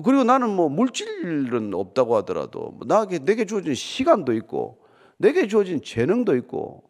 그리고 0.04 0.24
나는 0.24 0.48
뭐 0.50 0.68
물질은 0.70 1.74
없다고 1.74 2.16
하더라도 2.16 2.70
뭐 2.76 2.80
나에게 2.86 3.18
내게 3.20 3.44
주어진 3.44 3.74
시간도 3.74 4.32
있고 4.34 4.78
내게 5.18 5.46
주어진 5.46 5.82
재능도 5.82 6.36
있고 6.36 6.84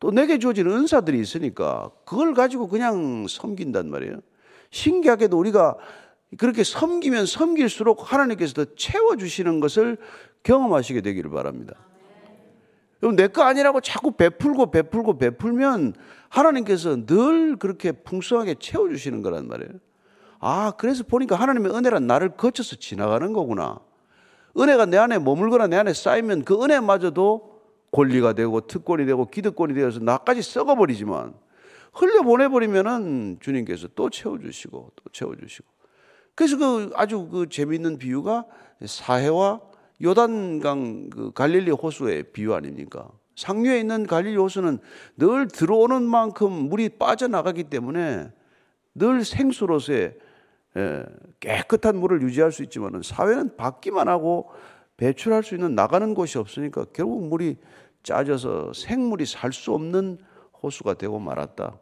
또 0.00 0.10
내게 0.10 0.38
주어진 0.38 0.68
은사들이 0.68 1.18
있으니까 1.20 1.90
그걸 2.04 2.34
가지고 2.34 2.68
그냥 2.68 3.26
섬긴단 3.28 3.90
말이에요. 3.90 4.20
신기하게도 4.70 5.36
우리가 5.38 5.76
그렇게 6.36 6.62
섬기면 6.62 7.26
섬길수록 7.26 8.12
하나님께서 8.12 8.52
더 8.54 8.64
채워주시는 8.76 9.60
것을 9.60 9.96
경험하시게 10.42 11.00
되기를 11.00 11.30
바랍니다. 11.30 11.74
그럼 13.00 13.16
내 13.16 13.28
거 13.28 13.42
아니라고 13.42 13.80
자꾸 13.80 14.12
베풀고 14.12 14.70
베풀고 14.70 15.18
베풀면 15.18 15.94
하나님께서 16.28 17.06
늘 17.06 17.56
그렇게 17.56 17.92
풍성하게 17.92 18.56
채워주시는 18.60 19.22
거란 19.22 19.46
말이에요. 19.48 19.72
아, 20.40 20.72
그래서 20.76 21.02
보니까 21.04 21.36
하나님의 21.36 21.72
은혜란 21.72 22.06
나를 22.06 22.30
거쳐서 22.36 22.76
지나가는 22.76 23.32
거구나. 23.32 23.78
은혜가 24.56 24.86
내 24.86 24.96
안에 24.96 25.18
머물거나 25.18 25.68
내 25.68 25.76
안에 25.76 25.92
쌓이면 25.92 26.44
그 26.44 26.62
은혜마저도 26.62 27.57
권리가 27.92 28.34
되고 28.34 28.60
특권이 28.60 29.06
되고 29.06 29.26
기득권이 29.26 29.74
되어서 29.74 30.00
나까지 30.00 30.42
썩어버리지만 30.42 31.34
흘려보내버리면은 31.94 33.38
주님께서 33.40 33.88
또 33.94 34.10
채워주시고 34.10 34.92
또 34.94 35.10
채워주시고 35.12 35.66
그래서 36.34 36.56
그 36.56 36.90
아주 36.94 37.28
그 37.28 37.48
재미있는 37.48 37.98
비유가 37.98 38.46
사해와 38.84 39.60
요단강 40.02 41.10
그 41.10 41.32
갈릴리 41.32 41.72
호수의 41.72 42.32
비유 42.32 42.54
아닙니까? 42.54 43.10
상류에 43.34 43.80
있는 43.80 44.06
갈릴리 44.06 44.36
호수는 44.36 44.78
늘 45.16 45.48
들어오는 45.48 46.02
만큼 46.02 46.52
물이 46.52 46.90
빠져나가기 46.90 47.64
때문에 47.64 48.30
늘 48.94 49.24
생수로서의 49.24 50.14
예, 50.76 51.04
깨끗한 51.40 51.96
물을 51.96 52.22
유지할 52.22 52.52
수 52.52 52.62
있지만 52.62 53.00
사회는 53.02 53.56
받기만 53.56 54.06
하고 54.06 54.50
배출할 54.98 55.42
수 55.42 55.54
있는 55.54 55.74
나가는 55.74 56.12
곳이 56.12 56.36
없으니까 56.38 56.84
결국 56.92 57.26
물이 57.28 57.56
짜져서 58.02 58.72
생물이 58.74 59.24
살 59.26 59.52
수 59.52 59.72
없는 59.72 60.18
호수가 60.62 60.94
되고 60.94 61.18
말았다. 61.18 61.78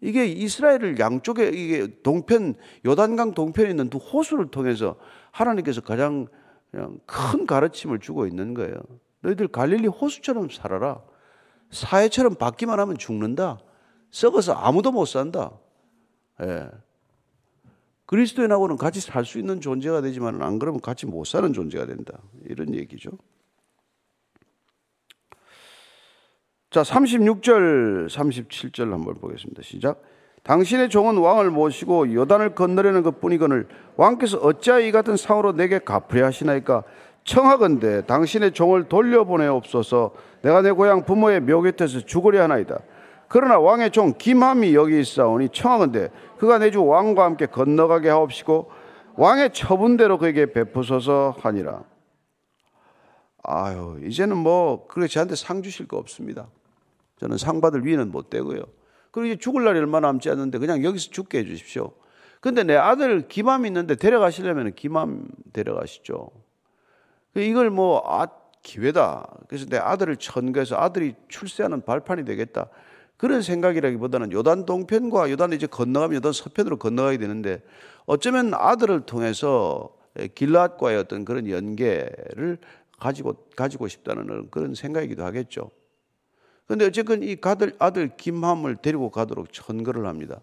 이게 0.00 0.26
이스라엘을 0.26 0.98
양쪽에 0.98 1.48
이게 1.48 1.88
동편 2.02 2.54
요단강 2.84 3.32
동편에 3.32 3.70
있는 3.70 3.88
두 3.88 3.98
호수를 3.98 4.50
통해서 4.50 4.96
하나님께서 5.30 5.80
가장 5.80 6.26
큰 7.06 7.46
가르침을 7.46 8.00
주고 8.00 8.26
있는 8.26 8.52
거예요. 8.52 8.74
너희들 9.20 9.48
갈릴리 9.48 9.86
호수처럼 9.86 10.50
살아라. 10.50 11.02
사회처럼 11.70 12.34
받기만 12.34 12.78
하면 12.80 12.98
죽는다. 12.98 13.58
썩어서 14.10 14.52
아무도 14.52 14.92
못 14.92 15.06
산다. 15.06 15.52
예. 16.42 16.68
그리스도인하고는 18.06 18.76
같이 18.76 19.00
살 19.00 19.24
수 19.24 19.38
있는 19.38 19.60
존재가 19.60 20.00
되지만 20.00 20.42
안 20.42 20.58
그러면 20.58 20.80
같이 20.80 21.06
못 21.06 21.26
사는 21.26 21.52
존재가 21.52 21.86
된다. 21.86 22.18
이런 22.44 22.74
얘기죠. 22.74 23.10
자, 26.70 26.82
36절, 26.82 28.08
37절 28.08 28.90
한번 28.90 29.14
보겠습니다. 29.14 29.62
시작. 29.62 30.02
당신의 30.42 30.90
종은 30.90 31.16
왕을 31.18 31.50
모시고 31.50 32.14
요단을 32.14 32.54
건너려는 32.54 33.02
것뿐이거늘 33.02 33.66
왕께서 33.96 34.38
어찌하여 34.38 34.86
이 34.86 34.92
같은 34.92 35.16
상으로 35.16 35.52
내게 35.52 35.80
갚으려 35.80 36.26
하시나이까 36.26 36.84
청하건대 37.24 38.06
당신의 38.06 38.52
종을 38.52 38.84
돌려보내옵소서 38.84 40.12
내가 40.42 40.62
내 40.62 40.70
고향 40.70 41.04
부모의 41.04 41.40
묘 41.40 41.62
곁에서 41.62 41.98
죽으려 42.00 42.44
하나이다. 42.44 42.78
그러나 43.36 43.58
왕의 43.58 43.90
종 43.90 44.14
김함이 44.16 44.74
여기 44.74 44.98
있사오니 44.98 45.50
청하건대 45.50 46.08
그가 46.38 46.56
내 46.56 46.70
주 46.70 46.82
왕과 46.82 47.22
함께 47.22 47.44
건너가게 47.44 48.08
하옵시고 48.08 48.70
왕의 49.16 49.52
처분대로 49.52 50.16
그에게 50.16 50.50
베푸소서 50.54 51.36
하니라. 51.40 51.84
아유 53.42 54.00
이제는 54.06 54.38
뭐 54.38 54.86
그래 54.86 55.06
저한테 55.06 55.36
상 55.36 55.62
주실 55.62 55.86
거 55.86 55.98
없습니다. 55.98 56.48
저는 57.20 57.36
상 57.36 57.60
받을 57.60 57.84
위는 57.84 58.10
못 58.10 58.30
되고요. 58.30 58.62
그리고 59.10 59.26
이제 59.26 59.36
죽을 59.36 59.64
날이 59.64 59.80
얼마 59.80 60.00
남지 60.00 60.30
않는데 60.30 60.56
그냥 60.56 60.82
여기서 60.82 61.10
죽게 61.10 61.40
해 61.40 61.44
주십시오. 61.44 61.92
근데 62.40 62.62
내 62.62 62.74
아들 62.74 63.28
김함이 63.28 63.68
있는데 63.68 63.96
데려가시려면 63.96 64.72
김함 64.74 65.28
데려가시죠. 65.52 66.30
그 67.34 67.40
이걸 67.40 67.68
뭐, 67.68 68.02
아, 68.06 68.28
기회다. 68.62 69.26
그래서 69.46 69.66
내 69.66 69.76
아들을 69.76 70.16
천거해서 70.16 70.76
아들이 70.76 71.14
출세하는 71.28 71.82
발판이 71.82 72.24
되겠다. 72.24 72.70
그런 73.16 73.42
생각이라기보다는 73.42 74.32
요단 74.32 74.66
동편과 74.66 75.30
요단 75.30 75.52
이제 75.52 75.66
건너가면 75.66 76.16
요단 76.16 76.32
서편으로 76.32 76.76
건너가야 76.76 77.16
되는데 77.18 77.62
어쩌면 78.04 78.52
아들을 78.54 79.00
통해서 79.06 79.94
길라앗과의 80.34 80.98
어떤 80.98 81.24
그런 81.24 81.48
연계를 81.48 82.58
가지고 82.98 83.34
가지고 83.56 83.88
싶다는 83.88 84.48
그런 84.50 84.74
생각이기도 84.74 85.24
하겠죠. 85.24 85.70
근데 86.66 86.84
어쨌건 86.86 87.22
이 87.22 87.36
가들, 87.36 87.74
아들 87.78 88.16
김함을 88.16 88.76
데리고 88.76 89.10
가도록 89.10 89.52
천거를 89.52 90.06
합니다. 90.06 90.40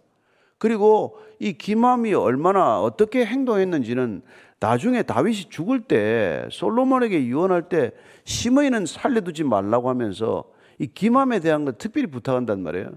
그리고 0.57 1.19
이 1.39 1.53
김함이 1.53 2.13
얼마나 2.13 2.81
어떻게 2.81 3.25
행동했는지는 3.25 4.21
나중에 4.59 5.03
다윗이 5.03 5.49
죽을 5.49 5.81
때 5.81 6.47
솔로몬에게 6.49 7.25
유언할 7.25 7.67
때 7.67 7.91
심의는 8.23 8.85
살려두지 8.85 9.43
말라고 9.43 9.89
하면서 9.89 10.45
이 10.79 10.87
김함에 10.87 11.39
대한 11.39 11.65
걸 11.65 11.73
특별히 11.77 12.07
부탁한단 12.07 12.61
말이에요. 12.63 12.91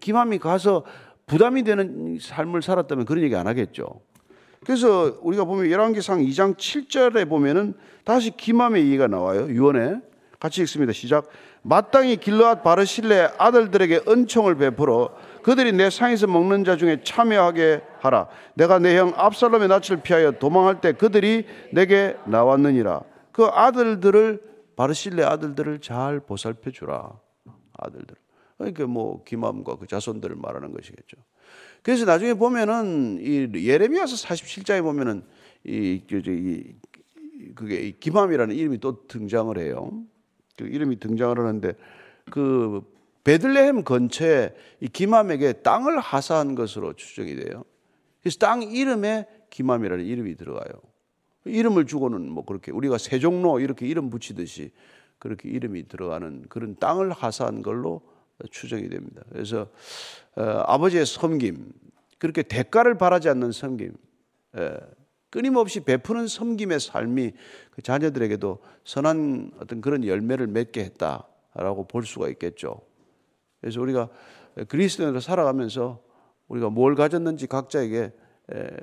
김함이 0.00 0.38
가서 0.38 0.84
부담이 1.26 1.62
되는 1.62 2.18
삶을 2.20 2.62
살았다면 2.62 3.04
그런 3.06 3.22
얘기 3.22 3.36
안 3.36 3.46
하겠죠. 3.46 4.00
그래서 4.64 5.16
우리가 5.22 5.44
보면 5.44 5.70
열왕기상 5.70 6.20
2장 6.20 6.56
7절에 6.56 7.28
보면은 7.28 7.74
다시 8.04 8.30
김함의 8.36 8.84
얘기가 8.84 9.06
나와요. 9.06 9.48
유언에 9.48 10.00
같이 10.38 10.60
읽습니다. 10.62 10.92
시작. 10.92 11.28
마땅히 11.62 12.16
길르앗 12.16 12.62
바르실레 12.62 13.32
아들들에게 13.38 14.02
은총을 14.08 14.56
베풀어 14.56 15.10
그들이 15.42 15.72
내 15.72 15.90
상에서 15.90 16.26
먹는 16.26 16.64
자 16.64 16.76
중에 16.76 17.00
참여하게 17.04 17.82
하라. 18.00 18.28
내가 18.54 18.78
내 18.78 18.96
형 18.96 19.12
압살롬의 19.16 19.68
낯을 19.68 20.00
피하여 20.02 20.32
도망할 20.32 20.80
때 20.80 20.92
그들이 20.92 21.46
내게 21.72 22.16
나왔느니라. 22.26 23.02
그 23.32 23.44
아들들을 23.44 24.40
바르실레 24.80 25.24
아들들을 25.24 25.80
잘 25.82 26.20
보살펴 26.20 26.70
주라. 26.70 27.20
아들들. 27.74 28.16
그러니까 28.56 28.86
뭐 28.86 29.22
기맘과 29.24 29.76
그 29.76 29.86
자손들을 29.86 30.36
말하는 30.36 30.72
것이겠죠. 30.72 31.18
그래서 31.82 32.06
나중에 32.06 32.32
보면은 32.32 33.18
이 33.20 33.66
예레미야서 33.66 34.16
47장에 34.16 34.82
보면은 34.82 35.22
이, 35.64 36.00
이, 36.10 36.74
그게 37.54 37.90
기맘이라는 37.90 38.56
이름이 38.56 38.78
또 38.78 39.06
등장을 39.06 39.58
해요. 39.58 40.02
그 40.56 40.64
이름이 40.64 40.98
등장을 40.98 41.38
하는데 41.38 41.74
그 42.30 42.80
베들레헴 43.24 43.84
근처에 43.84 44.54
이 44.80 44.88
기맘에게 44.88 45.60
땅을 45.60 45.98
하사한 45.98 46.54
것으로 46.54 46.94
추정이 46.94 47.36
돼요. 47.36 47.66
그래서 48.22 48.38
땅 48.38 48.62
이름에 48.62 49.26
기맘이라는 49.50 50.06
이름이 50.06 50.36
들어가요. 50.36 50.89
이름을 51.50 51.86
주고는 51.86 52.30
뭐 52.30 52.44
그렇게 52.44 52.72
우리가 52.72 52.98
세종로 52.98 53.60
이렇게 53.60 53.86
이름 53.86 54.10
붙이듯이 54.10 54.72
그렇게 55.18 55.48
이름이 55.48 55.88
들어가는 55.88 56.46
그런 56.48 56.76
땅을 56.76 57.12
하사한 57.12 57.62
걸로 57.62 58.00
추정이 58.50 58.88
됩니다. 58.88 59.22
그래서 59.30 59.68
어, 60.36 60.42
아버지의 60.66 61.04
섬김 61.06 61.72
그렇게 62.18 62.42
대가를 62.42 62.96
바라지 62.96 63.28
않는 63.28 63.52
섬김 63.52 63.94
예, 64.56 64.76
끊임없이 65.30 65.80
베푸는 65.80 66.26
섬김의 66.26 66.80
삶이 66.80 67.32
그 67.70 67.82
자녀들에게도 67.82 68.58
선한 68.84 69.52
어떤 69.60 69.80
그런 69.80 70.04
열매를 70.04 70.46
맺게 70.48 70.82
했다라고 70.84 71.86
볼 71.86 72.04
수가 72.04 72.28
있겠죠. 72.30 72.80
그래서 73.60 73.80
우리가 73.80 74.08
그리스도인으로 74.68 75.20
살아가면서 75.20 76.02
우리가 76.48 76.70
뭘 76.70 76.96
가졌는지 76.96 77.46
각자에게 77.46 78.12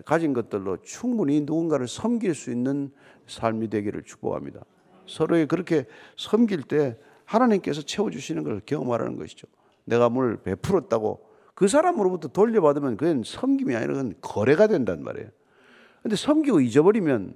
가진 0.05 0.33
것들로 0.33 0.77
충분히 0.81 1.41
누군가를 1.41 1.87
섬길 1.87 2.35
수 2.35 2.51
있는 2.51 2.91
삶이 3.27 3.69
되기를 3.69 4.03
축복합니다. 4.03 4.61
서로에 5.05 5.45
그렇게 5.45 5.85
섬길 6.17 6.63
때 6.63 6.97
하나님께서 7.25 7.81
채워주시는 7.81 8.43
걸 8.43 8.61
경험하라는 8.65 9.17
것이죠. 9.17 9.47
내가 9.85 10.09
뭘 10.09 10.37
베풀었다고 10.37 11.25
그 11.53 11.67
사람으로부터 11.67 12.27
돌려받으면 12.27 12.97
그건 12.97 13.23
섬김이 13.25 13.75
아니라 13.75 13.93
그건 13.93 14.13
거래가 14.21 14.67
된단 14.67 15.03
말이에요. 15.03 15.29
근데 16.03 16.15
섬기고 16.15 16.61
잊어버리면 16.61 17.35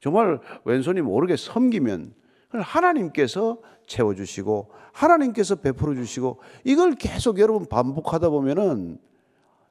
정말 0.00 0.40
왼손이 0.64 1.02
모르게 1.02 1.36
섬기면 1.36 2.14
하나님께서 2.50 3.58
채워주시고 3.86 4.70
하나님께서 4.92 5.56
베풀어 5.56 5.94
주시고 5.94 6.40
이걸 6.64 6.94
계속 6.94 7.38
여러분 7.38 7.66
반복하다 7.66 8.30
보면은 8.30 8.98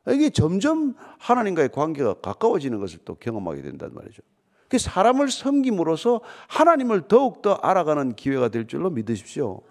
이게 0.07 0.29
점점 0.29 0.95
하나님과의 1.19 1.69
관계가 1.69 2.15
가까워지는 2.15 2.79
것을 2.79 2.99
또 3.05 3.15
경험하게 3.15 3.61
된단 3.61 3.93
말이죠. 3.93 4.21
그 4.67 4.77
사람을 4.77 5.29
섬김으로써 5.29 6.21
하나님을 6.47 7.07
더욱더 7.07 7.53
알아가는 7.55 8.15
기회가 8.15 8.49
될 8.49 8.67
줄로 8.67 8.89
믿으십시오. 8.89 9.61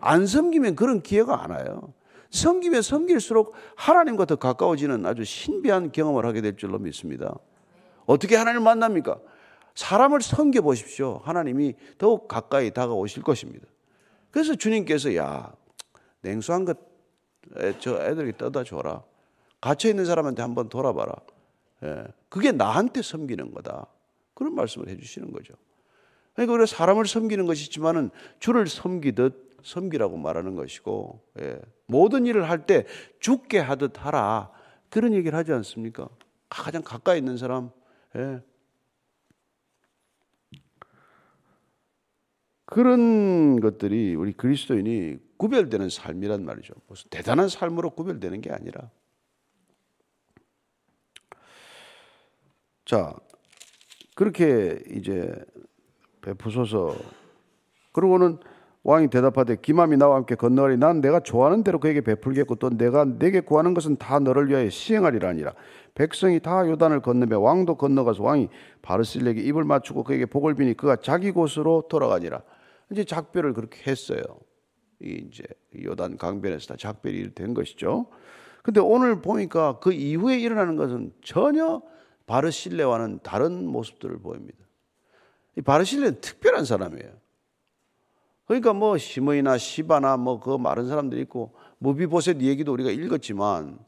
안 0.00 0.26
섬기면 0.26 0.76
그런 0.76 1.02
기회가 1.02 1.42
안 1.42 1.50
와요. 1.50 1.92
섬기면 2.30 2.82
섬길수록 2.82 3.54
하나님과 3.74 4.26
더 4.26 4.36
가까워지는 4.36 5.04
아주 5.06 5.24
신비한 5.24 5.90
경험을 5.92 6.24
하게 6.24 6.40
될 6.40 6.56
줄로 6.56 6.78
믿습니다. 6.78 7.34
어떻게 8.06 8.36
하나님을 8.36 8.62
만납니까? 8.62 9.18
사람을 9.74 10.20
섬겨 10.20 10.60
보십시오. 10.60 11.20
하나님이 11.24 11.74
더욱 11.98 12.28
가까이 12.28 12.70
다가오실 12.70 13.22
것입니다. 13.22 13.66
그래서 14.30 14.54
주님께서 14.54 15.16
야 15.16 15.52
냉수한 16.22 16.64
것 16.64 16.90
저 17.80 17.96
애들에게 18.02 18.36
떠다 18.36 18.64
줘라. 18.64 19.02
갇혀 19.60 19.88
있는 19.88 20.04
사람한테 20.04 20.42
한번 20.42 20.68
돌아봐라. 20.68 21.14
예, 21.84 22.04
그게 22.28 22.52
나한테 22.52 23.02
섬기는 23.02 23.52
거다. 23.52 23.86
그런 24.34 24.54
말씀을 24.54 24.88
해주시는 24.88 25.32
거죠. 25.32 25.54
그러니까 26.34 26.54
우리가 26.54 26.66
사람을 26.66 27.06
섬기는 27.06 27.46
것이지만은 27.46 28.10
주를 28.38 28.66
섬기듯 28.66 29.58
섬기라고 29.62 30.16
말하는 30.16 30.54
것이고 30.56 31.22
예, 31.40 31.60
모든 31.86 32.26
일을 32.26 32.48
할 32.48 32.66
때 32.66 32.86
죽게 33.18 33.58
하듯 33.58 34.04
하라 34.04 34.50
그런 34.88 35.12
얘기를 35.12 35.36
하지 35.38 35.52
않습니까? 35.52 36.08
가장 36.48 36.82
가까이 36.82 37.18
있는 37.18 37.36
사람 37.36 37.70
예, 38.16 38.40
그런 42.64 43.60
것들이 43.60 44.14
우리 44.14 44.32
그리스도인이 44.32 45.18
구별되는 45.36 45.88
삶이란 45.90 46.44
말이죠. 46.44 46.72
무슨 46.86 47.10
대단한 47.10 47.48
삶으로 47.48 47.90
구별되는 47.90 48.40
게 48.40 48.50
아니라. 48.52 48.90
자, 52.90 53.14
그렇게 54.16 54.82
이제 54.90 55.32
베푸소서. 56.22 56.96
그러고는 57.92 58.38
왕이 58.82 59.10
대답하되 59.10 59.58
기맘이 59.62 59.96
나와 59.96 60.16
함께 60.16 60.34
건너가리. 60.34 60.76
난 60.76 61.00
내가 61.00 61.20
좋아하는 61.20 61.62
대로 61.62 61.78
그에게 61.78 62.00
베풀겠고 62.00 62.56
또 62.56 62.68
내가 62.68 63.04
내게 63.04 63.42
구하는 63.42 63.74
것은 63.74 63.94
다 63.94 64.18
너를 64.18 64.48
위하여 64.48 64.68
시행하리라 64.68 65.28
아니라. 65.28 65.54
백성이 65.94 66.40
다 66.40 66.68
요단을 66.68 67.00
건너며 67.00 67.38
왕도 67.38 67.76
건너가서 67.76 68.24
왕이 68.24 68.48
바르실에게 68.82 69.40
입을 69.40 69.62
맞추고 69.62 70.02
그에게 70.02 70.26
복을 70.26 70.56
비니 70.56 70.76
그가 70.76 70.96
자기 70.96 71.30
곳으로 71.30 71.84
돌아가니라. 71.88 72.42
이제 72.90 73.04
작별을 73.04 73.52
그렇게 73.52 73.88
했어요. 73.88 74.20
이 75.00 75.28
이제 75.28 75.44
요단 75.80 76.16
강변에서 76.16 76.66
다 76.66 76.74
작별이 76.76 77.36
된 77.36 77.54
것이죠. 77.54 78.06
근데 78.64 78.80
오늘 78.80 79.22
보니까 79.22 79.78
그 79.78 79.92
이후에 79.92 80.40
일어나는 80.40 80.74
것은 80.74 81.12
전혀 81.22 81.82
바르실레와는 82.30 83.18
다른 83.24 83.66
모습들을 83.66 84.20
보입니다. 84.20 84.58
이 85.56 85.62
바르실레는 85.62 86.20
특별한 86.20 86.64
사람이에요. 86.64 87.10
그러니까 88.46 88.72
뭐 88.72 88.96
시므이나 88.98 89.58
시바나 89.58 90.16
뭐 90.16 90.38
그 90.38 90.56
많은 90.56 90.88
사람들이 90.88 91.22
있고 91.22 91.52
무비보셋 91.78 92.40
얘기도 92.42 92.72
우리가 92.72 92.90
읽었지만 92.90 93.80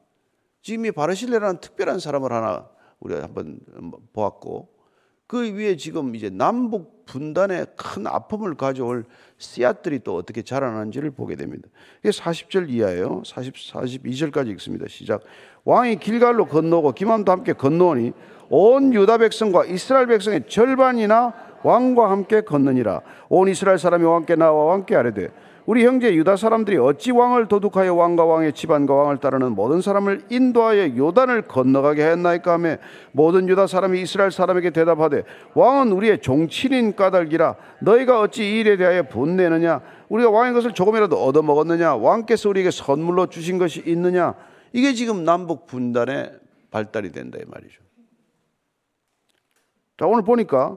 지금 0.61 0.87
이 0.87 0.91
바르실레라는 0.91 1.61
특별한 1.61 2.01
사람을 2.01 2.33
하나 2.33 2.69
우리가 2.99 3.23
한번 3.23 3.61
보았고 4.13 4.72
그 5.33 5.51
위에 5.55 5.77
지금 5.77 6.15
이제 6.15 6.29
남북 6.29 7.07
분단의 7.07 7.69
큰 7.75 8.07
아픔을 8.07 8.55
가져올 8.55 9.07
씨앗들이 9.39 10.01
또 10.05 10.15
어떻게 10.15 10.43
자라나는지를 10.43 11.11
보게 11.13 11.37
됩니다. 11.37 11.71
이게 12.01 12.11
40절 12.11 12.69
이하예요. 12.69 13.23
40, 13.25 13.55
42절까지 13.55 14.49
읽습니다. 14.49 14.85
시작. 14.89 15.23
왕이 15.65 16.01
길갈로 16.01 16.45
건너고 16.49 16.93
기맘도 16.93 17.33
함께 17.33 17.55
건너오니 17.55 18.13
온 18.51 18.93
유다 18.93 19.17
백성과 19.17 19.65
이스라엘 19.65 20.07
백성의 20.09 20.49
절반이나 20.49 21.33
왕과 21.63 22.11
함께 22.11 22.43
걷느니라 22.43 23.01
온 23.31 23.49
이스라엘 23.49 23.79
사람이 23.79 24.05
왕께 24.05 24.37
나와 24.37 24.67
왕께 24.67 24.97
아뢰되 24.97 25.31
우리 25.65 25.87
형제 25.87 26.13
유다 26.15 26.37
사람들이 26.37 26.77
어찌 26.79 27.13
왕을 27.13 27.47
도둑하여 27.47 27.95
왕과 27.95 28.25
왕의 28.25 28.53
집안과 28.53 28.93
왕을 28.95 29.19
따르는 29.19 29.53
모든 29.53 29.81
사람을 29.81 30.25
인도하여 30.29 30.97
요단을 30.97 31.43
건너가게 31.43 32.03
하였나이까 32.03 32.53
하며 32.53 32.77
모든 33.13 33.49
유다 33.49 33.69
사람이 33.69 34.01
이스라엘 34.01 34.33
사람에게 34.33 34.71
대답하되 34.71 35.23
왕은 35.55 35.93
우리의 35.93 36.21
종친인 36.21 36.97
까닭이라 36.97 37.55
너희가 37.81 38.21
어찌 38.21 38.43
이 38.43 38.61
일에 38.61 38.77
대하여 38.77 39.05
분내느냐? 39.05 39.81
우리가 40.09 40.31
왕의 40.31 40.53
것을 40.53 40.73
조금이라도 40.73 41.25
얻어먹었느냐? 41.25 41.95
왕께서 41.97 42.49
우리에게 42.49 42.73
선물로 42.73 43.27
주신 43.27 43.59
것이 43.59 43.83
있느냐? 43.87 44.35
이게 44.73 44.95
지금 44.95 45.25
남북 45.25 45.67
분단의 45.67 46.33
발달이 46.73 47.13
된다 47.13 47.39
이 47.41 47.45
말이죠. 47.47 47.83
자 49.97 50.07
오늘 50.07 50.23
보니까 50.25 50.77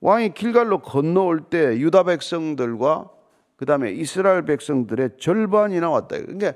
왕이 0.00 0.34
길갈로 0.34 0.80
건너올 0.80 1.42
때 1.42 1.78
유다 1.78 2.02
백성들과 2.02 3.08
그 3.62 3.66
다음에 3.66 3.92
이스라엘 3.92 4.42
백성들의 4.42 5.10
절반이나 5.20 5.88
왔다. 5.88 6.18
그러니까 6.18 6.54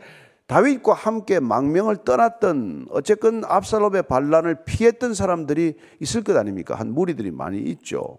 다윗과 0.49 0.93
함께 0.93 1.39
망명을 1.39 1.99
떠났던 2.05 2.89
어쨌건 2.91 3.45
압살롬의 3.45 4.09
반란을 4.09 4.65
피했던 4.65 5.15
사람들이 5.15 5.75
있을 6.01 6.25
것 6.25 6.37
아닙니까? 6.37 6.75
한 6.75 6.93
무리들이 6.93 7.31
많이 7.31 7.61
있죠. 7.61 8.19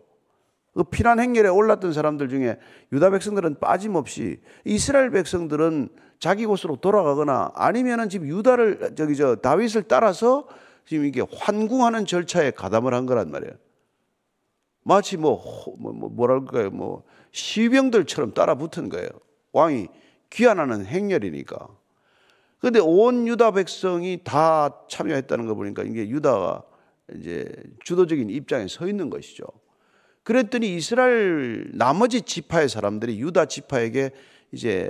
그 0.73 0.85
피난 0.85 1.19
행렬에 1.19 1.49
올랐던 1.49 1.91
사람들 1.91 2.29
중에 2.29 2.59
유다 2.93 3.09
백성들은 3.09 3.59
빠짐없이 3.59 4.39
이스라엘 4.63 5.09
백성들은 5.09 5.89
자기 6.19 6.45
곳으로 6.45 6.77
돌아가거나 6.77 7.51
아니면은 7.55 8.07
지금 8.07 8.29
유다를 8.29 8.93
저기 8.95 9.17
저 9.17 9.35
다윗을 9.35 9.83
따라서 9.89 10.47
지금 10.85 11.03
이게 11.03 11.21
환궁하는 11.29 12.05
절차에 12.05 12.51
가담을 12.51 12.93
한 12.93 13.05
거란 13.05 13.31
말이에요. 13.31 13.51
마치 14.85 15.17
뭐, 15.17 15.43
뭐, 15.77 15.91
뭐 15.91 16.09
뭐랄까요 16.09 16.69
뭐 16.69 17.03
시병들처럼 17.37 18.33
따라 18.33 18.55
붙은 18.55 18.89
거예요. 18.89 19.07
왕이 19.51 19.87
귀환하는 20.31 20.85
행렬이니까. 20.85 21.67
근데 22.59 22.79
온 22.79 23.27
유다 23.27 23.51
백성이 23.51 24.21
다 24.23 24.81
참여했다는 24.89 25.45
거 25.45 25.53
보니까 25.53 25.83
이게 25.83 26.09
유다가 26.09 26.63
이제 27.15 27.47
주도적인 27.85 28.29
입장에 28.31 28.67
서 28.67 28.87
있는 28.87 29.09
것이죠. 29.11 29.45
그랬더니 30.23 30.75
이스라엘 30.75 31.69
나머지 31.73 32.23
지파의 32.23 32.67
사람들이 32.67 33.19
유다 33.21 33.45
지파에게 33.45 34.11
이제 34.51 34.89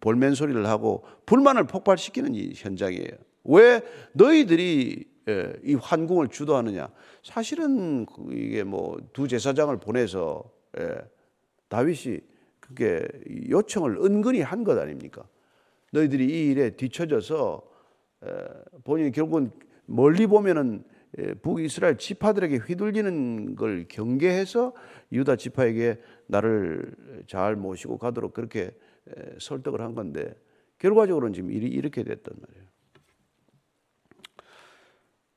볼멘 0.00 0.34
소리를 0.34 0.66
하고 0.66 1.04
불만을 1.26 1.64
폭발시키는 1.68 2.34
이 2.34 2.52
현장이에요. 2.56 3.12
왜 3.44 3.80
너희들이 4.12 5.04
예, 5.28 5.52
이 5.62 5.74
환궁을 5.74 6.28
주도하느냐? 6.28 6.88
사실은 7.22 8.06
그 8.06 8.32
이게 8.32 8.64
뭐 8.64 8.96
두 9.12 9.28
제사장을 9.28 9.76
보내서 9.78 10.42
예, 10.80 10.96
다윗이 11.68 12.20
그게 12.60 13.06
요청을 13.48 13.98
은근히 14.04 14.40
한 14.42 14.64
것 14.64 14.78
아닙니까? 14.78 15.26
너희들이 15.92 16.24
이 16.26 16.50
일에 16.50 16.70
뒤처져서 16.70 17.62
예, 18.26 18.28
본인이 18.84 19.12
결국은 19.12 19.50
멀리 19.86 20.26
보면은 20.26 20.84
북이스라엘 21.42 21.96
지파들에게 21.96 22.56
휘둘리는 22.56 23.56
걸 23.56 23.86
경계해서 23.88 24.74
유다 25.12 25.36
지파에게 25.36 25.98
나를 26.26 26.94
잘 27.26 27.56
모시고 27.56 27.96
가도록 27.96 28.34
그렇게 28.34 28.72
설득을 29.38 29.80
한 29.80 29.94
건데 29.94 30.34
결과적으로는 30.78 31.32
지금 31.32 31.50
일이 31.50 31.66
이렇게 31.66 32.02
됐단 32.02 32.34
말이에요. 32.38 32.68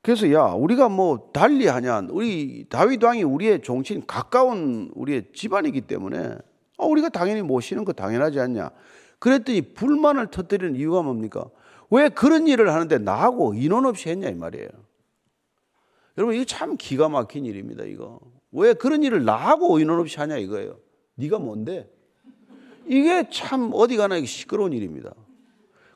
그래서 0.02 0.30
야 0.32 0.46
우리가 0.46 0.88
뭐 0.88 1.30
달리 1.32 1.68
하냐 1.68 2.08
우리 2.10 2.66
다윗 2.68 3.02
왕이 3.02 3.22
우리의 3.22 3.62
종친 3.62 4.04
가까운 4.06 4.90
우리의 4.94 5.26
집안이기 5.32 5.82
때문에 5.82 6.36
어, 6.76 6.86
우리가 6.86 7.08
당연히 7.08 7.42
모시는 7.42 7.84
거 7.84 7.92
당연하지 7.92 8.40
않냐. 8.40 8.70
그랬더니 9.20 9.74
불만을 9.74 10.32
터뜨리는 10.32 10.74
이유가 10.74 11.02
뭡니까? 11.02 11.44
왜 11.90 12.08
그런 12.08 12.48
일을 12.48 12.72
하는데 12.72 12.98
나하고 12.98 13.54
인원 13.54 13.86
없이 13.86 14.08
했냐 14.08 14.28
이 14.28 14.34
말이에요. 14.34 14.68
여러분 16.18 16.34
이거 16.34 16.44
참 16.44 16.76
기가 16.76 17.08
막힌 17.08 17.46
일입니다 17.46 17.84
이거. 17.84 18.18
왜 18.50 18.74
그런 18.74 19.04
일을 19.04 19.24
나하고 19.24 19.78
인원 19.78 20.00
없이 20.00 20.18
하냐 20.18 20.36
이거예요. 20.38 20.78
네가 21.14 21.38
뭔데? 21.38 21.88
이게 22.86 23.28
참 23.30 23.70
어디 23.72 23.96
가나 23.96 24.20
시끄러운 24.24 24.72
일입니다 24.72 25.14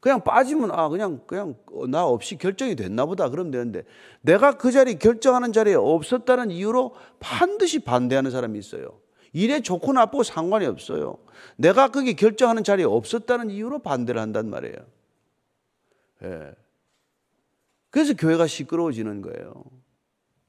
그냥 0.00 0.22
빠지면 0.22 0.70
아 0.72 0.88
그냥 0.88 1.20
그냥 1.26 1.54
나 1.88 2.06
없이 2.06 2.37
결정이 2.37 2.76
됐나 2.76 3.06
보다 3.06 3.28
그러면 3.28 3.50
되는데 3.50 3.82
내가 4.20 4.52
그 4.56 4.70
자리 4.70 4.98
결정하는 4.98 5.52
자리에 5.52 5.74
없었다는 5.74 6.50
이유로 6.50 6.94
반드시 7.18 7.80
반대하는 7.80 8.30
사람이 8.30 8.59
있어요. 8.59 9.00
일에 9.32 9.61
좋고 9.61 9.92
나쁘고 9.92 10.22
상관이 10.22 10.66
없어요. 10.66 11.18
내가 11.56 11.88
거기 11.88 12.14
결정하는 12.14 12.64
자리에 12.64 12.85
없었다는 12.85 13.50
이유로 13.50 13.80
반대를 13.80 14.20
한단 14.20 14.48
말이에요. 14.48 14.76
예. 16.24 16.52
그래서 17.90 18.14
교회가 18.14 18.46
시끄러워지는 18.46 19.22
거예요. 19.22 19.64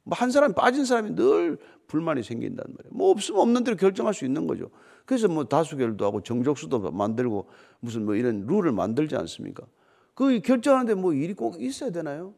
뭐 0.04 0.16
한 0.18 0.32
사람 0.32 0.54
빠진 0.54 0.86
사람이 0.86 1.16
늘 1.16 1.58
불만이 1.88 2.24
생긴단 2.24 2.66
말이에요. 2.66 2.94
뭐 2.94 3.10
없으면 3.12 3.42
없는 3.42 3.64
대로 3.66 3.76
결정할 3.76 4.14
수 4.14 4.26
있는 4.26 4.48
거죠. 4.48 4.70
그래서 5.08 5.30
뭐 5.30 5.46
다수결도 5.46 6.06
하고 6.06 6.22
정족수도 6.22 6.92
만들고 6.92 7.48
무슨 7.80 8.04
뭐 8.04 8.16
이런 8.16 8.46
룰을 8.46 8.74
만들지 8.74 9.16
않습니까? 9.16 9.66
그 10.14 10.42
결정하는데 10.42 10.96
뭐 10.96 11.14
일이 11.14 11.34
꼭 11.34 11.62
있어야 11.62 11.92
되나요? 11.92 12.34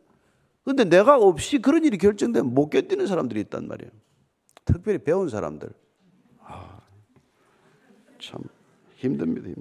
근데 0.63 0.83
내가 0.83 1.17
없이 1.17 1.57
그런 1.57 1.83
일이 1.83 1.97
결정되면 1.97 2.53
못 2.53 2.69
견디는 2.69 3.07
사람들이 3.07 3.39
있단 3.41 3.67
말이에요. 3.67 3.91
특별히 4.65 4.99
배운 4.99 5.29
사람들. 5.29 5.67
아, 6.43 6.79
참 8.19 8.39
힘듭니다. 8.97 9.47
힘. 9.47 9.55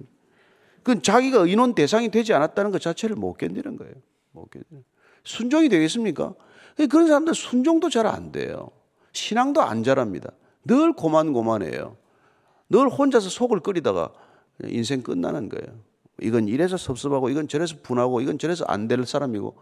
그 0.83 1.01
자기가 1.01 1.47
인원 1.47 1.75
대상이 1.75 2.11
되지 2.11 2.35
않았다는 2.35 2.73
것 2.73 2.81
자체를 2.83 3.17
못 3.17 3.39
견디는 3.39 3.77
거예요. 3.77 3.95
못 4.33 4.51
견디는. 4.51 4.85
순종이 5.25 5.71
되겠습니까? 5.71 6.35
그런 6.91 7.07
사람들 7.07 7.35
순종도 7.35 7.89
잘 7.89 8.07
안 8.07 8.33
돼요. 8.33 8.71
신앙도 9.13 9.63
안 9.63 9.83
자랍니다. 9.83 10.31
늘 10.67 10.93
고만고만해요. 10.93 11.97
늘 12.69 12.89
혼자서 12.89 13.29
속을 13.31 13.61
끓이다가 13.61 14.11
인생 14.65 15.03
끝나는 15.03 15.49
거예요. 15.49 15.79
이건 16.21 16.49
이래서 16.49 16.77
섭섭하고 16.77 17.29
이건 17.31 17.49
저래서 17.49 17.77
분하고 17.83 18.21
이건 18.21 18.39
저래서 18.39 18.65
안 18.67 18.89
될 18.89 19.05
사람이고 19.07 19.57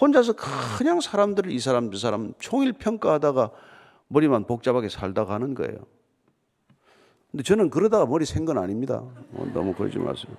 혼자서 0.00 0.34
그냥 0.76 1.00
사람들을 1.00 1.50
이 1.52 1.58
사람 1.60 1.90
저 1.92 1.98
사람 1.98 2.32
총일 2.40 2.72
평가하다가 2.72 3.50
머리만 4.08 4.46
복잡하게 4.46 4.88
살다 4.88 5.24
가는 5.24 5.54
거예요. 5.54 5.76
근데 7.30 7.42
저는 7.44 7.70
그러다가 7.70 8.06
머리 8.06 8.24
센건 8.24 8.58
아닙니다. 8.58 8.96
어, 9.32 9.46
너무 9.54 9.72
그러지 9.74 9.98
마세요. 9.98 10.32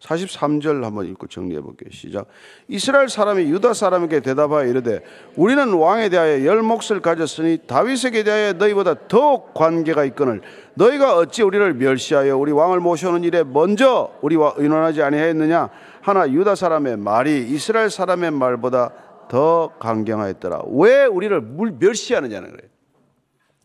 43절 0.00 0.82
한번 0.82 1.06
읽고 1.06 1.26
정리해 1.26 1.60
볼게요. 1.60 1.90
시작. 1.90 2.26
이스라엘 2.68 3.08
사람이 3.08 3.44
유다 3.44 3.74
사람에게 3.74 4.20
대답하여 4.20 4.66
이르되 4.68 5.02
우리는 5.36 5.72
왕에 5.72 6.08
대하여 6.08 6.44
열 6.44 6.62
몫을 6.62 7.00
가졌으니 7.02 7.58
다윗에게 7.66 8.22
대하여 8.22 8.52
너희보다 8.52 9.08
더욱 9.08 9.54
관계가 9.54 10.04
있거늘 10.06 10.40
너희가 10.74 11.16
어찌 11.16 11.42
우리를 11.42 11.74
멸시하여 11.74 12.36
우리 12.36 12.52
왕을 12.52 12.78
모셔오는 12.80 13.24
일에 13.24 13.42
먼저 13.42 14.12
우리와 14.22 14.54
의논하지 14.56 15.02
아니하였느냐 15.02 15.68
하나 16.00 16.30
유다 16.30 16.54
사람의 16.54 16.96
말이 16.96 17.48
이스라엘 17.50 17.90
사람의 17.90 18.30
말보다 18.30 18.92
더 19.28 19.74
강경하였더라. 19.78 20.62
왜 20.70 21.04
우리를 21.04 21.40
멸시하느냐는 21.78 22.50
거예요. 22.50 22.68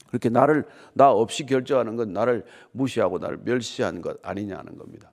그렇게 0.09 0.29
나를 0.29 0.65
나 0.93 1.11
없이 1.11 1.45
결정하는 1.45 1.95
건 1.95 2.11
나를 2.11 2.45
무시하고 2.71 3.17
나를 3.17 3.39
멸시하는 3.43 4.01
것 4.01 4.17
아니냐는 4.21 4.77
겁니다. 4.77 5.12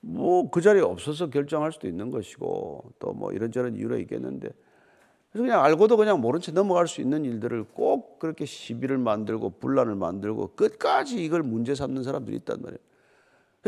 뭐 0.00 0.50
그 0.50 0.60
자리에 0.60 0.82
없어서 0.82 1.28
결정할 1.30 1.72
수도 1.72 1.88
있는 1.88 2.10
것이고 2.10 2.92
또 2.98 3.12
뭐 3.12 3.32
이런저런 3.32 3.76
이유가 3.76 3.96
있겠는데 3.96 4.48
그래서 5.30 5.44
그냥 5.44 5.62
알고도 5.64 5.96
그냥 5.96 6.20
모른 6.20 6.40
채 6.40 6.52
넘어갈 6.52 6.88
수 6.88 7.00
있는 7.00 7.24
일들을 7.24 7.64
꼭 7.74 8.18
그렇게 8.18 8.44
시비를 8.46 8.98
만들고 8.98 9.50
분란을 9.60 9.94
만들고 9.94 10.54
끝까지 10.56 11.22
이걸 11.24 11.42
문제 11.42 11.74
삼는 11.74 12.02
사람들이 12.02 12.36
있단 12.38 12.60
말이에요. 12.62 12.78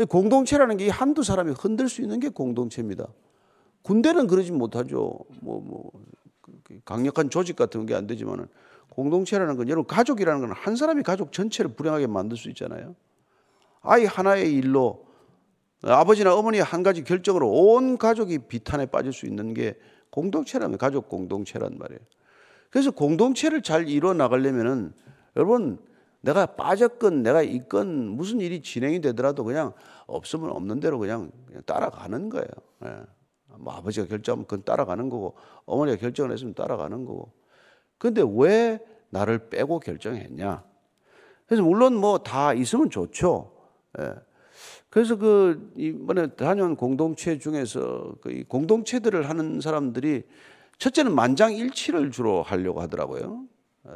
공동체라는 0.09 0.77
게 0.77 0.89
한두 0.89 1.23
사람이 1.23 1.53
흔들 1.57 1.87
수 1.87 2.01
있는 2.01 2.19
게 2.19 2.29
공동체입니다. 2.29 3.07
군대는 3.83 4.27
그러지 4.27 4.51
못하죠. 4.51 5.19
뭐, 5.41 5.61
뭐, 5.61 5.91
강력한 6.85 7.29
조직 7.29 7.55
같은 7.55 7.85
게 7.85 7.93
안 7.93 8.07
되지만은 8.07 8.47
공동체라는 8.89 9.55
건 9.57 9.67
여러분 9.69 9.85
가족이라는 9.87 10.41
건 10.41 10.51
한 10.51 10.75
사람이 10.75 11.03
가족 11.03 11.31
전체를 11.31 11.73
불행하게 11.75 12.07
만들 12.07 12.37
수 12.37 12.49
있잖아요. 12.49 12.95
아이 13.81 14.05
하나의 14.05 14.53
일로 14.53 15.05
아버지나 15.83 16.35
어머니 16.35 16.59
한 16.59 16.83
가지 16.83 17.03
결정으로 17.03 17.49
온 17.49 17.97
가족이 17.97 18.39
비탄에 18.47 18.85
빠질 18.85 19.11
수 19.11 19.25
있는 19.25 19.53
게 19.53 19.75
공동체라면 20.11 20.77
가족 20.77 21.09
공동체란 21.09 21.77
말이에요. 21.77 21.99
그래서 22.69 22.91
공동체를 22.91 23.61
잘 23.61 23.87
이루어 23.89 24.13
나가려면은 24.13 24.93
여러분 25.35 25.77
내가 26.21 26.45
빠졌건 26.45 27.21
내가 27.21 27.41
있건 27.41 28.07
무슨 28.07 28.39
일이 28.39 28.61
진행이 28.61 29.01
되더라도 29.01 29.43
그냥 29.43 29.73
없으면 30.07 30.51
없는 30.51 30.79
대로 30.79 30.97
그냥, 30.99 31.31
그냥 31.45 31.61
따라가는 31.65 32.29
거예요. 32.29 32.47
예. 32.85 33.01
뭐 33.57 33.73
아버지가 33.73 34.07
결정하면 34.07 34.45
그건 34.45 34.63
따라가는 34.63 35.09
거고 35.09 35.35
어머니가 35.65 35.97
결정을 35.97 36.31
했으면 36.31 36.53
따라가는 36.53 37.05
거고. 37.05 37.31
근데 37.97 38.23
왜 38.25 38.79
나를 39.09 39.49
빼고 39.49 39.79
결정했냐? 39.79 40.63
그래서 41.45 41.61
물론 41.61 41.95
뭐 41.95 42.19
다 42.19 42.53
있으면 42.53 42.89
좋죠. 42.89 43.51
예. 43.99 44.13
그래서 44.93 45.15
그 45.15 45.73
이번에 45.75 46.27
다녀온 46.35 46.75
공동체 46.75 47.39
중에서 47.39 48.13
그 48.21 48.43
공동체들을 48.47 49.27
하는 49.27 49.59
사람들이 49.59 50.21
첫째는 50.77 51.15
만장일치를 51.15 52.11
주로 52.11 52.43
하려고 52.43 52.79
하더라고요. 52.79 53.43
예. 53.87 53.91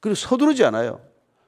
그리고 0.00 0.14
서두르지 0.14 0.64
않아요. 0.64 1.02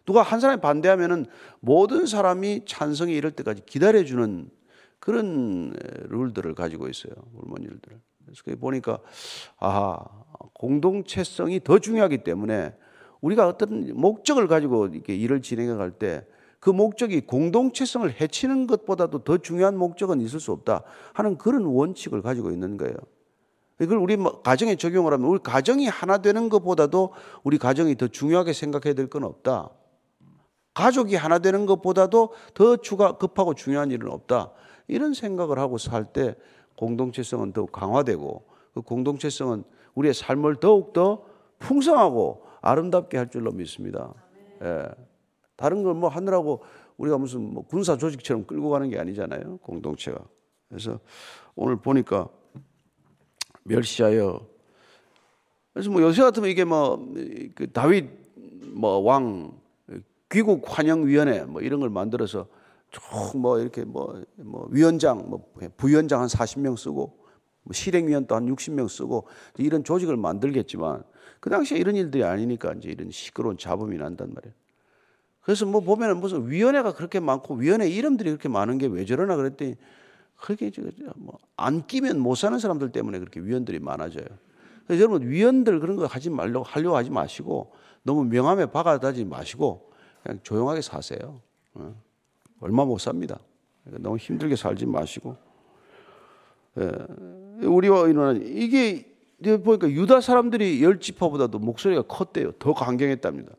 누가 0.05 0.21
한 0.21 0.41
사람이 0.41 0.61
반대하면은 0.61 1.25
모든 1.61 2.05
사람이 2.05 2.67
찬성이 2.67 3.15
이럴 3.15 3.31
때까지 3.31 3.63
기다려주는 3.65 4.51
그런 4.99 5.73
룰들을 6.11 6.55
가지고 6.55 6.89
있어요. 6.89 7.15
물몬일들을. 7.33 7.99
그래서 8.27 8.61
보니까 8.61 8.99
아 9.57 10.05
공동체성이 10.53 11.61
더 11.65 11.79
중요하기 11.79 12.25
때문에 12.25 12.75
우리가 13.23 13.49
어떤 13.49 13.91
목적을 13.95 14.49
가지고 14.49 14.89
이렇게 14.89 15.17
일을 15.17 15.41
진행해 15.41 15.73
갈 15.77 15.93
때 15.93 16.27
그 16.64 16.70
목적이 16.70 17.20
공동체성을 17.20 18.11
해치는 18.22 18.66
것보다도 18.66 19.18
더 19.24 19.37
중요한 19.37 19.77
목적은 19.77 20.22
있을 20.22 20.40
수 20.40 20.50
없다 20.50 20.83
하는 21.12 21.37
그런 21.37 21.66
원칙을 21.66 22.22
가지고 22.22 22.50
있는 22.53 22.79
거예요. 22.79 22.96
이걸 23.83 23.98
우리 23.98 24.16
뭐 24.16 24.40
가정에 24.40 24.74
적용을 24.74 25.12
하면 25.12 25.29
우리 25.29 25.40
가정이 25.40 25.88
하나 25.88 26.22
되는 26.22 26.48
것보다도 26.48 27.12
우리 27.42 27.59
가정이 27.59 27.96
더 27.96 28.09
중요하게 28.09 28.55
생각해야 28.55 28.94
될 28.94 29.11
건 29.11 29.24
없다. 29.24 29.68
가족이 30.72 31.16
하나 31.16 31.38
되는 31.38 31.66
것보다도 31.66 32.33
더 32.55 32.77
추가 32.79 33.18
급하고 33.18 33.53
중요한 33.53 33.90
일은 33.90 34.11
없다. 34.11 34.50
이런 34.88 35.12
생각을 35.12 35.59
하고 35.59 35.77
살 35.77 36.14
때 36.14 36.35
공동체성은 36.79 37.53
더욱 37.53 37.72
강화되고 37.72 38.42
그 38.72 38.81
공동체성은 38.81 39.64
우리의 39.96 40.14
삶을 40.14 40.61
더욱 40.61 40.94
더 40.94 41.24
풍성하고 41.59 42.42
아름답게 42.62 43.18
할 43.18 43.29
줄로 43.29 43.53
믿습니다. 43.53 44.14
예. 44.62 45.13
다른 45.57 45.83
걸 45.83 45.95
뭐 45.95 46.09
하느라고 46.09 46.62
우리가 46.97 47.19
무슨 47.19 47.53
뭐 47.53 47.64
군사 47.67 47.97
조직처럼 47.97 48.45
끌고 48.47 48.71
가는 48.71 48.88
게 48.90 48.99
아니잖아요. 48.99 49.59
공동체가. 49.59 50.19
그래서 50.69 50.99
오늘 51.55 51.77
보니까 51.77 52.29
멸시하여 53.64 54.47
그래서 55.73 55.90
뭐 55.90 56.03
요새 56.03 56.23
같으면 56.23 56.51
이게 56.51 56.64
뭐 56.64 56.99
그 57.55 57.71
다윗 57.73 58.09
뭐 58.75 59.01
왕 59.01 59.53
귀국 60.31 60.64
환영 60.67 61.07
위원회 61.07 61.45
뭐 61.45 61.61
이런 61.62 61.81
걸 61.81 61.90
만들어서 61.90 62.47
쭉 62.90 63.37
뭐 63.37 63.59
이렇게 63.59 63.85
뭐, 63.85 64.23
뭐 64.37 64.69
위원장, 64.71 65.29
뭐 65.29 65.53
부위원장 65.77 66.21
한 66.21 66.29
40명 66.29 66.77
쓰고 66.77 67.19
뭐 67.62 67.73
실행위원 67.73 68.27
또한 68.27 68.47
60명 68.47 68.88
쓰고 68.88 69.27
이런 69.59 69.83
조직을 69.85 70.17
만들겠지만 70.17 71.03
그 71.40 71.51
당시에 71.51 71.79
이런 71.79 71.97
일들이 71.97 72.25
아니니까 72.25 72.73
이제 72.75 72.90
이런 72.90 73.11
시끄러운 73.11 73.57
잡음이 73.59 73.97
난단 73.97 74.33
말이에요. 74.35 74.55
그래서 75.45 75.67
뭐 75.67 75.81
보면은 75.83 76.21
무슨 76.21 76.49
위원회가 76.51 76.95
그렇게 76.95 77.21
많고 77.21 77.55
위원회 77.55 77.89
이름들이 77.89 78.31
그렇게 78.31 78.49
많은 78.49 78.79
게 78.79 78.87
왜 78.87 79.05
저러나 79.05 79.37
그랬더니 79.37 79.77
그렇게 80.37 80.71
뭐안 81.17 81.87
끼면 81.87 82.19
못 82.19 82.35
사는 82.35 82.59
사람들 82.59 82.93
때문에 82.93 83.19
그렇게 83.19 83.41
위원들이 83.41 83.79
많아져요. 83.79 84.25
그래서 84.87 85.03
여러분 85.03 85.29
위원들 85.29 85.81
그런 85.81 85.97
거 85.97 86.07
하지 86.07 86.31
말려고 86.31 86.65
하려고 86.65 86.97
하지 86.97 87.11
마시고 87.11 87.73
너무 88.03 88.25
명함에 88.25 88.67
박아다지 88.67 89.25
마시고 89.25 89.91
그냥 90.23 90.41
조용하게 90.43 90.81
사세요. 90.81 91.41
어. 91.75 91.95
얼마 92.61 92.85
못 92.85 92.99
삽니다. 92.99 93.39
그러니까 93.85 94.03
너무 94.03 94.17
힘들게 94.17 94.57
살지 94.57 94.87
마시고. 94.87 95.37
예. 96.79 97.65
우리와 97.67 98.09
이는 98.09 98.47
이게 98.47 99.07
보니까 99.63 99.91
유다 99.91 100.21
사람들이 100.21 100.83
열 100.83 101.01
지파보다도 101.01 101.59
목소리가 101.59 102.03
컸대요. 102.03 102.53
더 102.53 102.73
강경했답니다. 102.73 103.53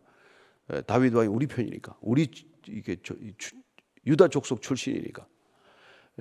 예, 0.73 0.81
다윗 0.81 1.13
왕이 1.13 1.27
우리 1.27 1.47
편이니까, 1.47 1.95
우리 2.01 2.29
이게 2.67 2.97
유다 4.05 4.27
족속 4.29 4.61
출신이니까. 4.61 5.25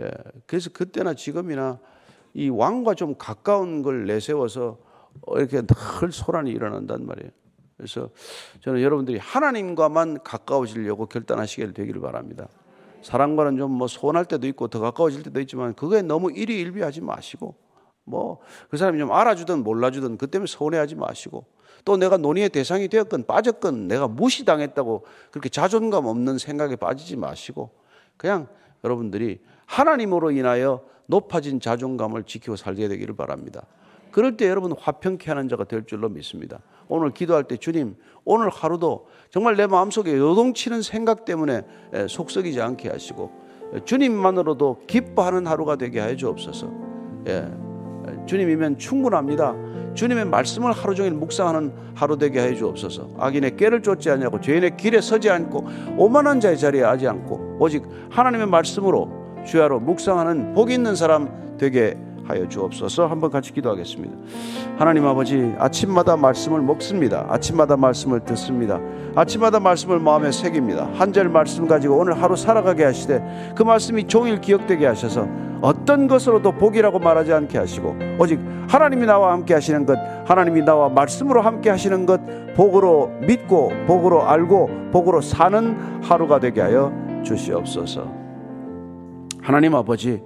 예, 0.00 0.10
그래서 0.46 0.70
그때나 0.72 1.14
지금이나 1.14 1.78
이 2.34 2.48
왕과 2.48 2.94
좀 2.94 3.14
가까운 3.16 3.82
걸 3.82 4.06
내세워서 4.06 4.78
이렇게 5.36 5.62
늘 5.62 6.12
소란이 6.12 6.50
일어난단 6.50 7.06
말이에요. 7.06 7.30
그래서 7.76 8.10
저는 8.60 8.82
여러분들이 8.82 9.18
하나님과만 9.18 10.22
가까워지려고 10.22 11.06
결단하시길 11.06 11.72
되기를 11.74 12.00
바랍니다. 12.00 12.48
사랑과는 13.02 13.56
좀 13.58 13.70
뭐 13.72 13.86
소원할 13.86 14.24
때도 14.24 14.46
있고 14.48 14.68
더 14.68 14.80
가까워질 14.80 15.22
때도 15.24 15.40
있지만 15.40 15.74
그거에 15.74 16.02
너무 16.02 16.30
일희일비하지 16.32 17.00
마시고 17.02 17.54
뭐 18.04 18.40
그 18.70 18.76
사람이 18.76 18.98
좀 18.98 19.12
알아주든 19.12 19.62
몰라주든 19.62 20.18
그 20.18 20.26
때문에 20.26 20.46
서운해하지 20.46 20.94
마시고 20.96 21.46
또 21.84 21.96
내가 21.96 22.16
논의의 22.16 22.48
대상이 22.48 22.88
되었건 22.88 23.26
빠졌건 23.26 23.88
내가 23.88 24.08
무시당했다고 24.08 25.04
그렇게 25.30 25.48
자존감 25.48 26.06
없는 26.06 26.38
생각에 26.38 26.76
빠지지 26.76 27.16
마시고 27.16 27.70
그냥 28.16 28.46
여러분들이 28.82 29.40
하나님으로 29.66 30.30
인하여 30.30 30.82
높아진 31.06 31.60
자존감을 31.60 32.24
지키고 32.24 32.56
살게 32.56 32.88
되기를 32.88 33.14
바랍니다. 33.16 33.66
그럴 34.10 34.36
때 34.36 34.48
여러분 34.48 34.72
화평케 34.78 35.30
하는 35.30 35.48
자가 35.48 35.64
될 35.64 35.84
줄로 35.84 36.08
믿습니다. 36.08 36.60
오늘 36.88 37.10
기도할 37.10 37.44
때 37.44 37.56
주님 37.56 37.96
오늘 38.24 38.48
하루도 38.48 39.08
정말 39.30 39.56
내 39.56 39.66
마음속에 39.66 40.16
요동치는 40.16 40.82
생각 40.82 41.24
때문에 41.24 41.62
속썩이지 42.08 42.60
않게 42.60 42.88
하시고 42.88 43.30
주님만으로도 43.84 44.84
기뻐하는 44.86 45.46
하루가 45.46 45.76
되게 45.76 46.00
하여 46.00 46.14
주옵소서. 46.16 46.70
예. 47.26 47.63
주님이면 48.26 48.78
충분합니다. 48.78 49.54
주님의 49.94 50.24
말씀을 50.26 50.72
하루 50.72 50.94
종일 50.94 51.12
묵상하는 51.12 51.72
하루 51.94 52.18
되게 52.18 52.40
하여 52.40 52.54
주옵소서. 52.54 53.10
악인의 53.18 53.56
깨를 53.56 53.82
쫓지 53.82 54.10
않냐고 54.10 54.40
죄인의 54.40 54.76
길에 54.76 55.00
서지 55.00 55.30
않고 55.30 55.66
오만한 55.96 56.40
자의 56.40 56.58
자리에 56.58 56.82
하지 56.82 57.06
않고 57.06 57.58
오직 57.60 57.84
하나님의 58.10 58.48
말씀으로 58.48 59.08
주야로 59.46 59.78
묵상하는 59.80 60.54
복 60.54 60.70
있는 60.70 60.96
사람 60.96 61.56
되게 61.58 61.96
하여 62.26 62.48
주옵소서 62.48 63.06
한번 63.06 63.30
같이 63.30 63.52
기도하겠습니다. 63.52 64.16
하나님 64.78 65.06
아버지 65.06 65.54
아침마다 65.58 66.16
말씀을 66.16 66.60
먹습니다. 66.62 67.26
아침마다 67.28 67.76
말씀을 67.76 68.20
듣습니다. 68.20 68.80
아침마다 69.14 69.60
말씀을 69.60 70.00
마음에 70.00 70.32
새깁니다. 70.32 70.88
한 70.94 71.12
절 71.14 71.28
말씀 71.28 71.68
가지고 71.68 71.98
오늘 71.98 72.20
하루 72.20 72.34
살아가게 72.34 72.82
하시되 72.84 73.52
그 73.54 73.62
말씀이 73.62 74.04
종일 74.08 74.40
기억되게 74.40 74.84
하셔서 74.86 75.28
어떤 75.60 76.08
것으로도 76.08 76.52
복이라고 76.52 76.98
말하지 76.98 77.32
않게 77.32 77.56
하시고 77.56 77.94
오직 78.18 78.40
하나님이 78.68 79.06
나와 79.06 79.32
함께 79.32 79.54
하시는 79.54 79.86
것 79.86 79.96
하나님이 80.26 80.62
나와 80.62 80.88
말씀으로 80.88 81.40
함께 81.40 81.70
하시는 81.70 82.04
것 82.04 82.20
복으로 82.56 83.12
믿고 83.26 83.70
복으로 83.86 84.22
알고 84.28 84.90
복으로 84.92 85.20
사는 85.20 86.02
하루가 86.02 86.40
되게 86.40 86.60
하여 86.60 86.92
주시옵소서. 87.22 88.10
하나님 89.40 89.74
아버지 89.74 90.20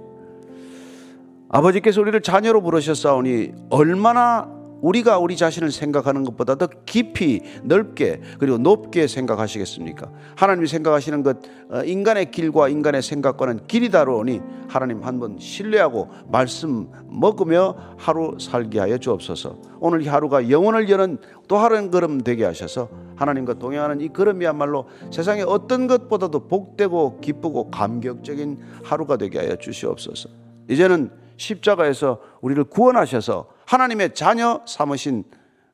아버지께서 1.49 2.01
우리를 2.01 2.21
자녀로 2.21 2.61
부르셨사오니 2.61 3.53
얼마나 3.69 4.47
우리가 4.81 5.17
우리 5.19 5.35
자신을 5.35 5.71
생각하는 5.71 6.23
것보다 6.23 6.55
더 6.55 6.67
깊이 6.85 7.41
넓게 7.63 8.21
그리고 8.39 8.57
높게 8.57 9.07
생각하시겠습니까? 9.07 10.09
하나님이 10.37 10.67
생각하시는 10.67 11.21
것 11.21 11.37
어, 11.69 11.83
인간의 11.83 12.31
길과 12.31 12.69
인간의 12.69 13.01
생각과는 13.01 13.67
길이 13.67 13.89
다르오니 13.89 14.39
하나님 14.69 15.03
한 15.03 15.19
번 15.19 15.37
신뢰하고 15.37 16.07
말씀 16.31 16.87
먹으며 17.09 17.75
하루 17.97 18.37
살게 18.39 18.79
하여 18.79 18.97
주옵소서. 18.97 19.57
오늘 19.81 20.01
이 20.01 20.07
하루가 20.07 20.49
영혼을 20.49 20.89
여는 20.89 21.17
또 21.49 21.57
하루는 21.57 21.91
걸음 21.91 22.21
되게 22.21 22.45
하셔서 22.45 22.87
하나님과 23.17 23.55
동행하는 23.55 23.99
이 23.99 24.07
걸음이야말로 24.07 24.85
세상의 25.11 25.43
어떤 25.45 25.87
것보다도 25.87 26.47
복되고 26.47 27.19
기쁘고 27.19 27.69
감격적인 27.69 28.59
하루가 28.85 29.17
되게 29.17 29.39
하여 29.39 29.57
주시옵소서. 29.57 30.29
이제는 30.69 31.09
십자가에서 31.39 32.19
우리를 32.41 32.63
구원하셔서 32.65 33.49
하나님의 33.65 34.13
자녀 34.13 34.61
삼으신 34.67 35.23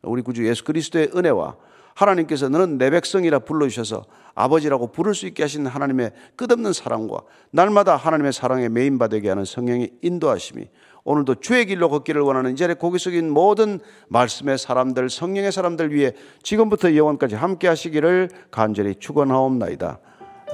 우리 0.03 0.21
구주 0.21 0.47
예수 0.47 0.63
그리스도의 0.63 1.11
은혜와 1.15 1.55
하나님께서 1.95 2.49
너는 2.49 2.77
내 2.77 2.89
백성이라 2.89 3.39
불러주셔서 3.39 4.05
아버지라고 4.35 4.91
부를 4.91 5.15
수 5.15 5.25
있게 5.27 5.43
하신 5.43 5.65
하나님의 5.65 6.11
끝없는 6.35 6.73
사랑과 6.73 7.21
날마다 7.51 7.95
하나님의 7.95 8.33
사랑에 8.33 8.69
메인받게 8.69 9.27
하는 9.27 9.45
성령의 9.45 9.91
인도하심이 10.01 10.67
오늘도 11.05 11.35
주의 11.35 11.65
길로 11.65 11.89
걷기를 11.89 12.21
원하는 12.21 12.53
이 12.53 12.55
자리에 12.55 12.75
고개 12.75 12.97
숙인 12.97 13.29
모든 13.29 13.79
말씀의 14.09 14.57
사람들 14.57 15.09
성령의 15.09 15.51
사람들 15.51 15.93
위해 15.93 16.13
지금부터 16.43 16.95
영원까지 16.95 17.35
함께 17.35 17.67
하시기를 17.67 18.29
간절히 18.51 18.95
축원하옵나이다. 18.95 19.99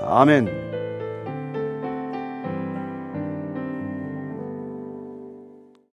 아멘. 0.04 1.01